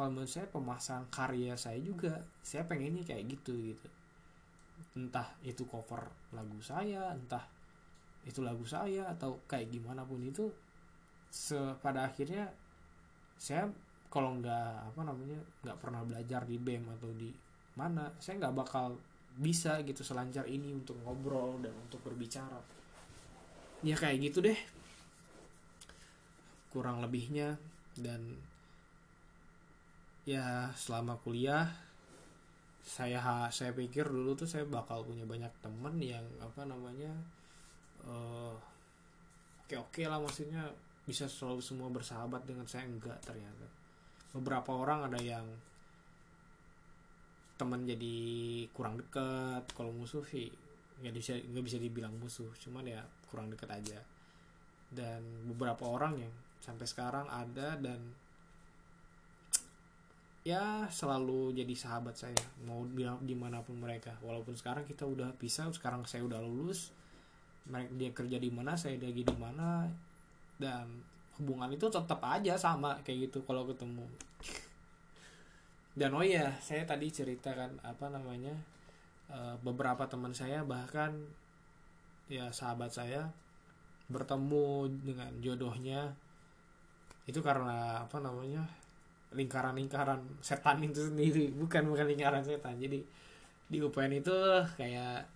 [0.00, 3.84] kalau menurut saya pemasangan karya saya juga saya ini kayak gitu gitu.
[4.96, 7.44] Entah itu cover lagu saya entah
[8.24, 10.48] itu lagu saya atau kayak gimana pun itu
[11.28, 12.48] se pada akhirnya
[13.36, 13.68] saya
[14.08, 15.36] kalau nggak apa namanya
[15.68, 17.28] nggak pernah belajar di BEM atau di
[17.76, 18.96] mana saya nggak bakal
[19.36, 22.56] bisa gitu selancar ini untuk ngobrol dan untuk berbicara.
[23.84, 24.56] Ya kayak gitu deh.
[26.72, 27.60] Kurang lebihnya
[28.00, 28.48] dan
[30.28, 31.68] ya selama kuliah
[32.80, 37.12] saya saya pikir dulu tuh saya bakal punya banyak temen yang apa namanya
[38.08, 38.56] uh,
[39.64, 40.64] oke oke lah maksudnya
[41.10, 42.86] bisa selalu semua bersahabat dengan saya.
[42.86, 43.66] Enggak ternyata.
[44.30, 45.42] Beberapa orang ada yang
[47.58, 48.16] teman jadi
[48.72, 50.48] kurang dekat kalau musuh sih
[51.04, 52.46] nggak bisa nggak bisa dibilang musuh.
[52.62, 53.98] Cuman ya kurang dekat aja.
[54.86, 57.98] Dan beberapa orang yang sampai sekarang ada dan
[60.50, 62.82] ya selalu jadi sahabat saya mau
[63.22, 64.18] di mana pun mereka.
[64.26, 66.90] Walaupun sekarang kita udah pisah sekarang saya udah lulus
[67.70, 69.86] mereka dia kerja di mana saya lagi di mana
[70.58, 70.90] dan
[71.38, 74.04] hubungan itu tetap aja sama kayak gitu kalau ketemu.
[75.94, 78.54] Dan oh ya saya tadi ceritakan apa namanya
[79.30, 81.14] eh, beberapa teman saya bahkan
[82.26, 83.30] ya sahabat saya
[84.10, 86.10] bertemu dengan jodohnya.
[87.30, 88.79] Itu karena apa namanya
[89.34, 91.54] lingkaran-lingkaran setan itu sendiri.
[91.54, 92.78] Bukan bukan lingkaran setan.
[92.78, 93.02] Jadi
[93.70, 94.34] di UPN itu
[94.74, 95.26] kayak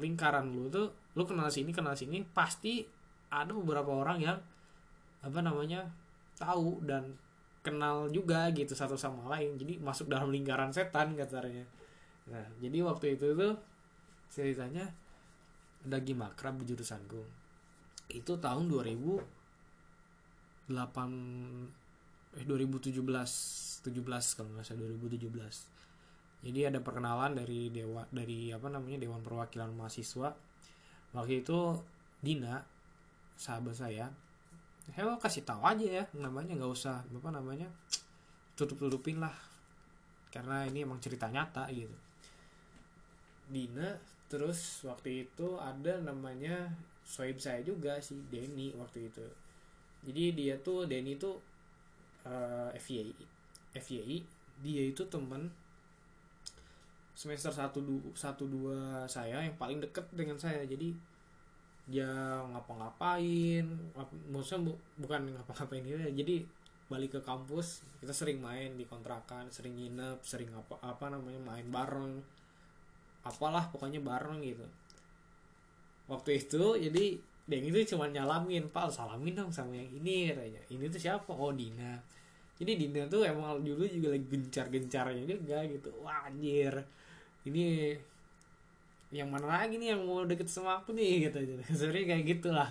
[0.00, 2.86] lingkaran lu tuh lu kenal sini kenal sini pasti
[3.28, 4.38] ada beberapa orang yang
[5.20, 5.84] apa namanya
[6.40, 7.12] tahu dan
[7.60, 9.60] kenal juga gitu satu sama lain.
[9.60, 11.68] Jadi masuk dalam lingkaran setan katanya.
[12.32, 13.52] Nah jadi waktu itu tuh
[14.30, 14.88] ceritanya
[15.80, 17.24] ada gimakrab di jurusanku
[18.10, 20.74] itu tahun 2008
[22.38, 25.80] eh 2017 17 kalau nggak salah 2017
[26.40, 30.32] jadi ada perkenalan dari dewa dari apa namanya dewan perwakilan mahasiswa.
[31.12, 31.76] Waktu itu
[32.20, 32.64] Dina
[33.36, 34.08] sahabat saya
[34.90, 37.68] saya kasih tahu aja ya namanya nggak usah apa namanya
[38.56, 39.36] tutup tutupin lah.
[40.32, 41.96] Karena ini emang cerita nyata gitu.
[43.52, 44.00] Dina
[44.32, 46.72] terus waktu itu ada namanya
[47.04, 49.26] soib saya juga si Denny waktu itu.
[50.08, 51.36] Jadi dia tuh Denny tuh
[52.26, 53.14] uh, FYI
[53.76, 54.18] FYI
[54.60, 55.48] dia itu teman
[57.14, 60.62] semester satu du satu dua saya yang paling deket dengan saya.
[60.64, 60.88] Jadi
[61.90, 62.10] dia
[62.52, 63.64] ngapa-ngapain
[63.96, 66.36] ngap- maksudnya bu- bukan ngapa-ngapain dia jadi
[66.92, 71.66] balik ke kampus kita sering main di kontrakan sering nginep sering apa apa namanya main
[71.76, 72.14] bareng.
[73.24, 74.66] Apalah pokoknya bareng gitu.
[76.10, 77.06] Waktu itu jadi
[77.50, 80.62] Deng itu cuma nyalamin Pak salamin dong sama yang ini katanya.
[80.70, 81.34] Ini tuh siapa?
[81.34, 81.98] Oh Dina.
[82.62, 85.90] Jadi Dina tuh emang dulu juga lagi gencar-gencarnya juga gitu.
[86.06, 86.78] Wah anjir.
[87.42, 87.98] Ini
[89.10, 91.26] yang mana lagi nih yang mau deket sama aku nih?
[91.26, 91.38] Gitu
[91.78, 92.70] sebenarnya kayak gitulah.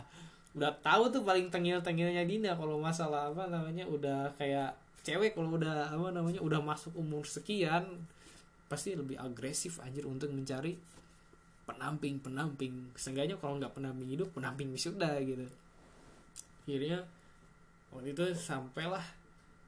[0.56, 4.72] Udah tahu tuh paling tengil-tengilnya Dina kalau masalah apa namanya udah kayak
[5.04, 7.84] cewek kalau udah apa namanya udah masuk umur sekian
[8.70, 10.78] pasti lebih agresif anjir untuk mencari
[11.70, 12.74] penamping penamping.
[12.98, 15.46] Seenggaknya kalau nggak penamping hidup penamping wisuda gitu.
[16.66, 17.06] Akhirnya
[17.94, 19.06] waktu itu sampailah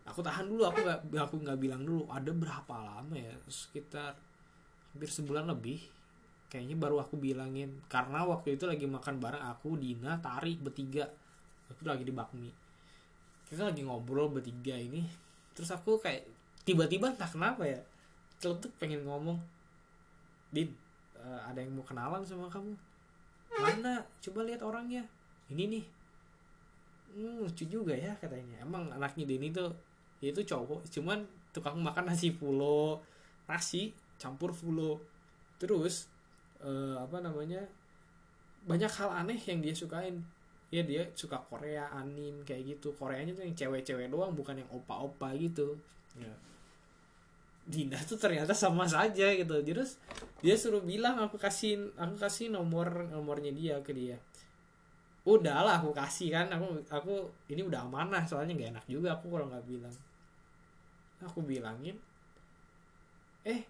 [0.10, 3.38] aku tahan dulu aku nggak aku nggak bilang dulu ada berapa lama ya?
[3.46, 4.18] Sekitar
[4.92, 5.86] hampir sebulan lebih.
[6.50, 7.80] Kayaknya baru aku bilangin.
[7.88, 11.08] Karena waktu itu lagi makan bareng aku Dina Tari bertiga.
[11.72, 12.52] Aku lagi di bakmi.
[13.48, 15.06] Kita lagi ngobrol bertiga ini.
[15.56, 16.28] Terus aku kayak
[16.68, 17.80] tiba-tiba entah kenapa ya
[18.42, 19.38] celetuk pengen ngomong
[20.52, 20.68] Din
[21.22, 22.74] eh, ada yang mau kenalan sama kamu?
[23.62, 24.02] Mana?
[24.20, 25.06] Coba lihat orangnya.
[25.52, 25.86] Ini nih.
[27.12, 28.64] Hmm, lucu juga ya katanya.
[28.64, 29.70] Emang anaknya Denny tuh
[30.24, 30.88] dia itu cowok.
[30.90, 33.04] Cuman tukang makan nasi fulo.
[33.46, 34.98] Nasi campur fulo.
[35.60, 36.08] Terus
[36.64, 37.62] eh, apa namanya
[38.66, 40.24] banyak hal aneh yang dia sukain.
[40.72, 42.96] Ya dia suka Korea anim kayak gitu.
[42.96, 45.76] Koreanya tuh yang cewek-cewek doang bukan yang opa-opa gitu.
[46.16, 46.32] Ya.
[47.62, 49.56] Dina tuh ternyata sama saja gitu.
[49.62, 50.02] Terus
[50.42, 54.18] dia suruh bilang aku kasih aku kasih nomor nomornya dia ke dia.
[55.22, 56.50] Udahlah aku kasih kan.
[56.50, 59.96] Aku aku ini udah amanah soalnya nggak enak juga aku kalau nggak bilang.
[61.22, 61.98] Aku bilangin
[63.46, 63.62] eh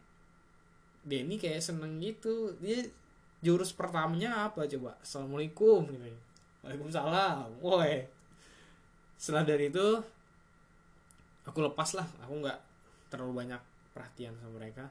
[1.03, 2.55] Denny kayak seneng gitu.
[2.63, 2.87] Dia
[3.43, 4.95] jurus pertamanya apa coba?
[5.03, 6.07] Assalamualaikum gitu.
[6.63, 7.59] Waalaikumsalam.
[7.59, 8.07] Woi.
[9.17, 9.87] Setelah dari itu
[11.43, 12.07] aku lepas lah.
[12.23, 12.59] Aku nggak
[13.11, 14.89] terlalu banyak perhatian sama mereka.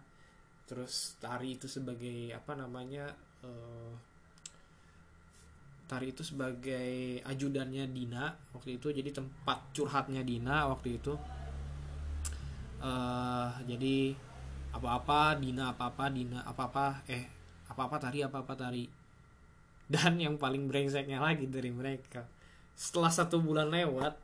[0.69, 3.11] Terus tari itu sebagai apa namanya
[3.43, 3.93] eh,
[5.91, 8.95] tari itu sebagai ajudannya Dina waktu itu.
[8.95, 11.15] Jadi tempat curhatnya Dina waktu itu.
[12.81, 14.15] Eh jadi
[14.71, 17.27] apa-apa Dina apa-apa Dina apa-apa eh
[17.67, 18.87] apa-apa tari apa-apa tari.
[19.91, 22.23] Dan yang paling brengseknya lagi dari mereka.
[22.79, 24.15] Setelah satu bulan lewat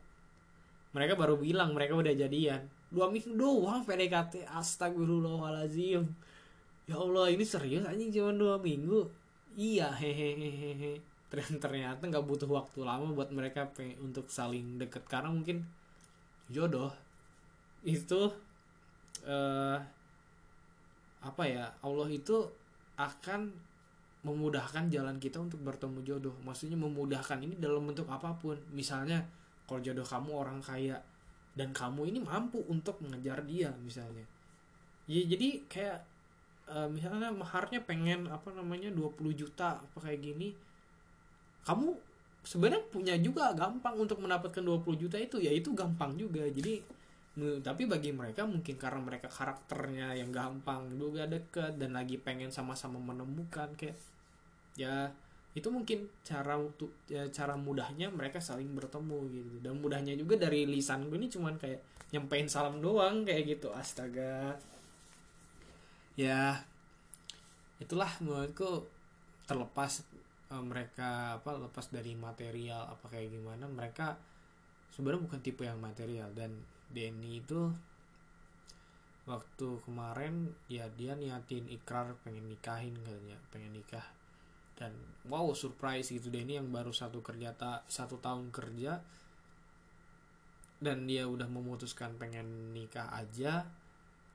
[0.95, 6.07] mereka baru bilang mereka udah jadian dua minggu doang PDKT astagfirullahalazim
[6.87, 9.03] ya Allah ini serius anjing cuma dua minggu?
[9.59, 11.03] Iya hehehehe.
[11.33, 13.67] Ternyata- nggak butuh waktu lama buat mereka
[13.99, 15.03] untuk saling deket.
[15.11, 15.67] Karena mungkin
[16.47, 16.95] jodoh
[17.83, 18.31] itu
[19.27, 19.79] eh
[21.27, 22.47] apa ya Allah itu
[22.95, 23.51] akan
[24.23, 26.35] memudahkan jalan kita untuk bertemu jodoh.
[26.47, 28.55] Maksudnya memudahkan ini dalam bentuk apa pun.
[28.71, 29.27] Misalnya
[29.67, 30.95] kalau jodoh kamu orang kaya
[31.57, 34.29] dan kamu ini mampu untuk mengejar dia misalnya.
[35.09, 35.99] Ya jadi kayak
[36.69, 40.53] eh, misalnya maharnya pengen apa namanya 20 juta apa kayak gini.
[41.65, 41.97] Kamu
[42.47, 45.41] sebenarnya punya juga gampang untuk mendapatkan 20 juta itu.
[45.41, 46.45] Ya itu gampang juga.
[46.47, 46.85] Jadi
[47.37, 52.97] tapi bagi mereka mungkin karena mereka karakternya yang gampang juga deket dan lagi pengen sama-sama
[52.97, 53.93] menemukan kayak
[54.73, 55.13] ya
[55.57, 59.53] itu mungkin cara untuk ya, cara mudahnya mereka saling bertemu gitu.
[59.65, 61.81] Dan mudahnya juga dari lisan gue ini cuman kayak
[62.13, 63.73] nyampein salam doang kayak gitu.
[63.73, 64.61] Astaga.
[66.13, 66.61] Ya
[67.81, 68.85] itulah menurutku
[69.49, 70.05] terlepas
[70.53, 74.21] eh, mereka apa lepas dari material apa kayak gimana mereka
[74.93, 76.29] sebenarnya bukan tipe yang material.
[76.37, 76.53] Dan
[76.93, 77.73] Denny itu
[79.25, 84.05] waktu kemarin ya dia niatin ikrar pengen nikahin katanya pengen nikah
[84.79, 84.93] dan
[85.33, 88.93] wow surprise gitu Denny yang baru satu kerja ta- satu tahun kerja.
[90.77, 93.65] Dan dia udah memutuskan pengen nikah aja.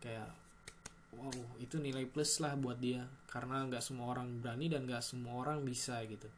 [0.03, 0.29] Kayak
[1.13, 1.33] wow
[1.65, 3.05] itu nilai plus lah buat dia.
[3.29, 6.29] Karena nggak semua orang berani dan nggak semua orang bisa gitu.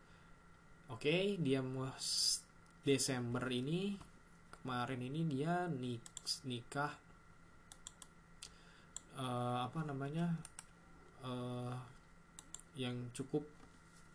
[0.91, 1.87] Oke dia mau
[2.83, 3.95] Desember ini
[4.59, 6.93] kemarin ini dia nik- nikah
[9.17, 10.25] eh, apa namanya
[11.23, 11.73] eh,
[12.77, 13.45] yang cukup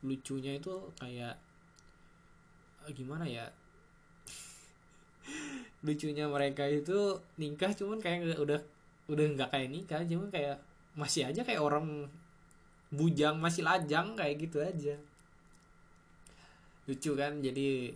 [0.03, 1.35] lucunya itu kayak
[2.87, 3.47] eh, gimana ya?
[5.87, 8.61] Lucunya mereka itu nikah cuman kayak udah
[9.09, 10.57] udah nggak kayak nikah cuman kayak
[10.99, 12.11] masih aja kayak orang
[12.89, 14.97] bujang masih lajang kayak gitu aja.
[16.89, 17.45] Lucu kan?
[17.45, 17.93] Jadi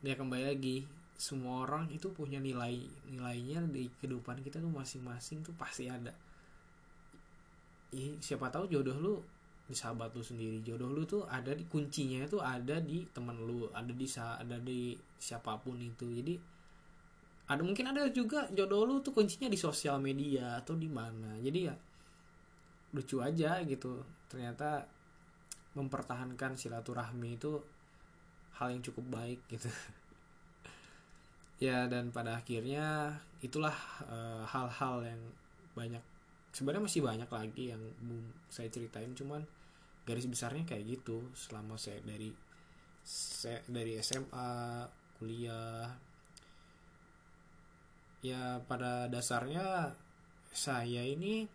[0.00, 0.82] dia kembali lagi
[1.20, 6.10] semua orang itu punya nilai nilainya di kehidupan kita tuh masing-masing tuh pasti ada.
[7.92, 9.14] Ih, siapa tahu jodoh lu
[9.70, 10.58] di sahabat lu sendiri.
[10.66, 14.98] Jodoh lu tuh ada di kuncinya tuh ada di teman lu ada di ada di
[15.14, 16.10] siapa pun itu.
[16.10, 16.34] Jadi
[17.46, 21.38] ada mungkin ada juga jodoh lu tuh kuncinya di sosial media atau di mana.
[21.38, 21.74] Jadi ya
[22.90, 24.02] lucu aja gitu.
[24.26, 24.82] Ternyata
[25.78, 27.54] mempertahankan silaturahmi itu
[28.58, 29.70] hal yang cukup baik gitu.
[31.60, 33.76] Ya dan pada akhirnya itulah
[34.08, 35.20] eh, hal-hal uh, yang
[35.76, 36.00] banyak
[36.56, 37.82] sebenarnya masih banyak lagi yang
[38.48, 39.12] saya ceritain.
[39.12, 39.44] Cuman
[40.10, 42.34] garis besarnya kayak gitu selama saya dari
[43.06, 44.50] saya dari SMA
[45.14, 45.86] kuliah.
[48.20, 49.94] Ya pada dasarnya
[50.50, 51.46] saya ini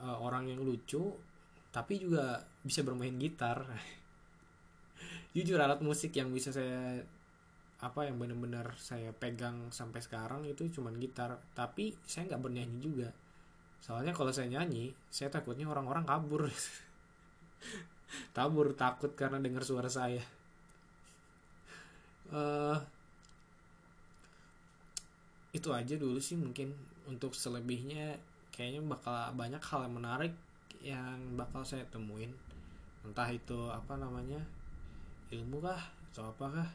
[0.00, 1.14] uh, orang yang lucu
[1.70, 3.68] tapi juga bisa bermain gitar.
[5.36, 7.04] Jujur alat musik yang bisa saya
[7.80, 11.38] apa yang benar-benar saya pegang sampai sekarang itu cuman gitar.
[11.52, 13.10] Tapi saya nggak bernyanyi juga
[13.80, 16.46] soalnya kalau saya nyanyi saya takutnya orang-orang kabur.
[18.36, 20.22] Kabur takut karena dengar suara saya.
[22.30, 22.74] Uh,
[25.50, 26.74] itu aja dulu sih mungkin
[27.06, 28.18] untuk selebihnya.
[28.50, 30.34] Kayaknya bakal banyak hal yang menarik
[30.82, 32.34] yang bakal saya temuin.
[33.06, 34.42] Entah itu apa namanya
[35.30, 36.66] ilmu kah atau apakah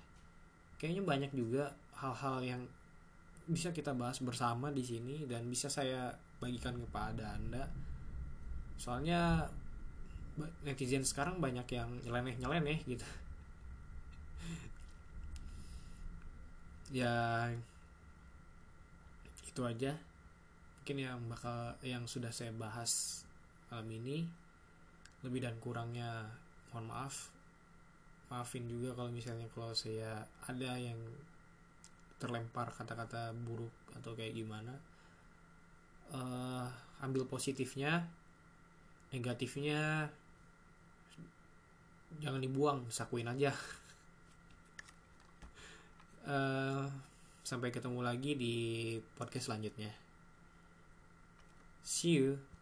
[0.80, 2.62] kayaknya banyak juga hal-hal yang
[3.46, 7.70] bisa kita bahas bersama di sini dan bisa saya bagikan kepada anda.
[8.76, 9.48] Soalnya
[10.68, 13.06] netizen sekarang banyak yang nyeleneh nyeleneh gitu.
[16.94, 17.50] Ya
[19.50, 19.98] itu aja.
[20.78, 23.26] Mungkin yang bakal yang sudah saya bahas
[23.74, 24.30] malam ini.
[25.26, 26.30] Lebih dan kurangnya
[26.70, 27.34] mohon maaf.
[28.30, 31.02] Maafin juga kalau misalnya kalau saya ada yang
[32.22, 34.78] terlempar kata-kata buruk atau kayak gimana
[36.14, 36.68] uh,
[37.02, 38.06] ambil positifnya
[39.10, 40.12] negatifnya
[42.20, 43.56] jangan dibuang sakuin aja.
[46.28, 46.86] Uh,
[47.50, 48.56] sampai ketemu lagi di
[49.14, 49.94] podcast selanjutnya.
[51.86, 52.55] See you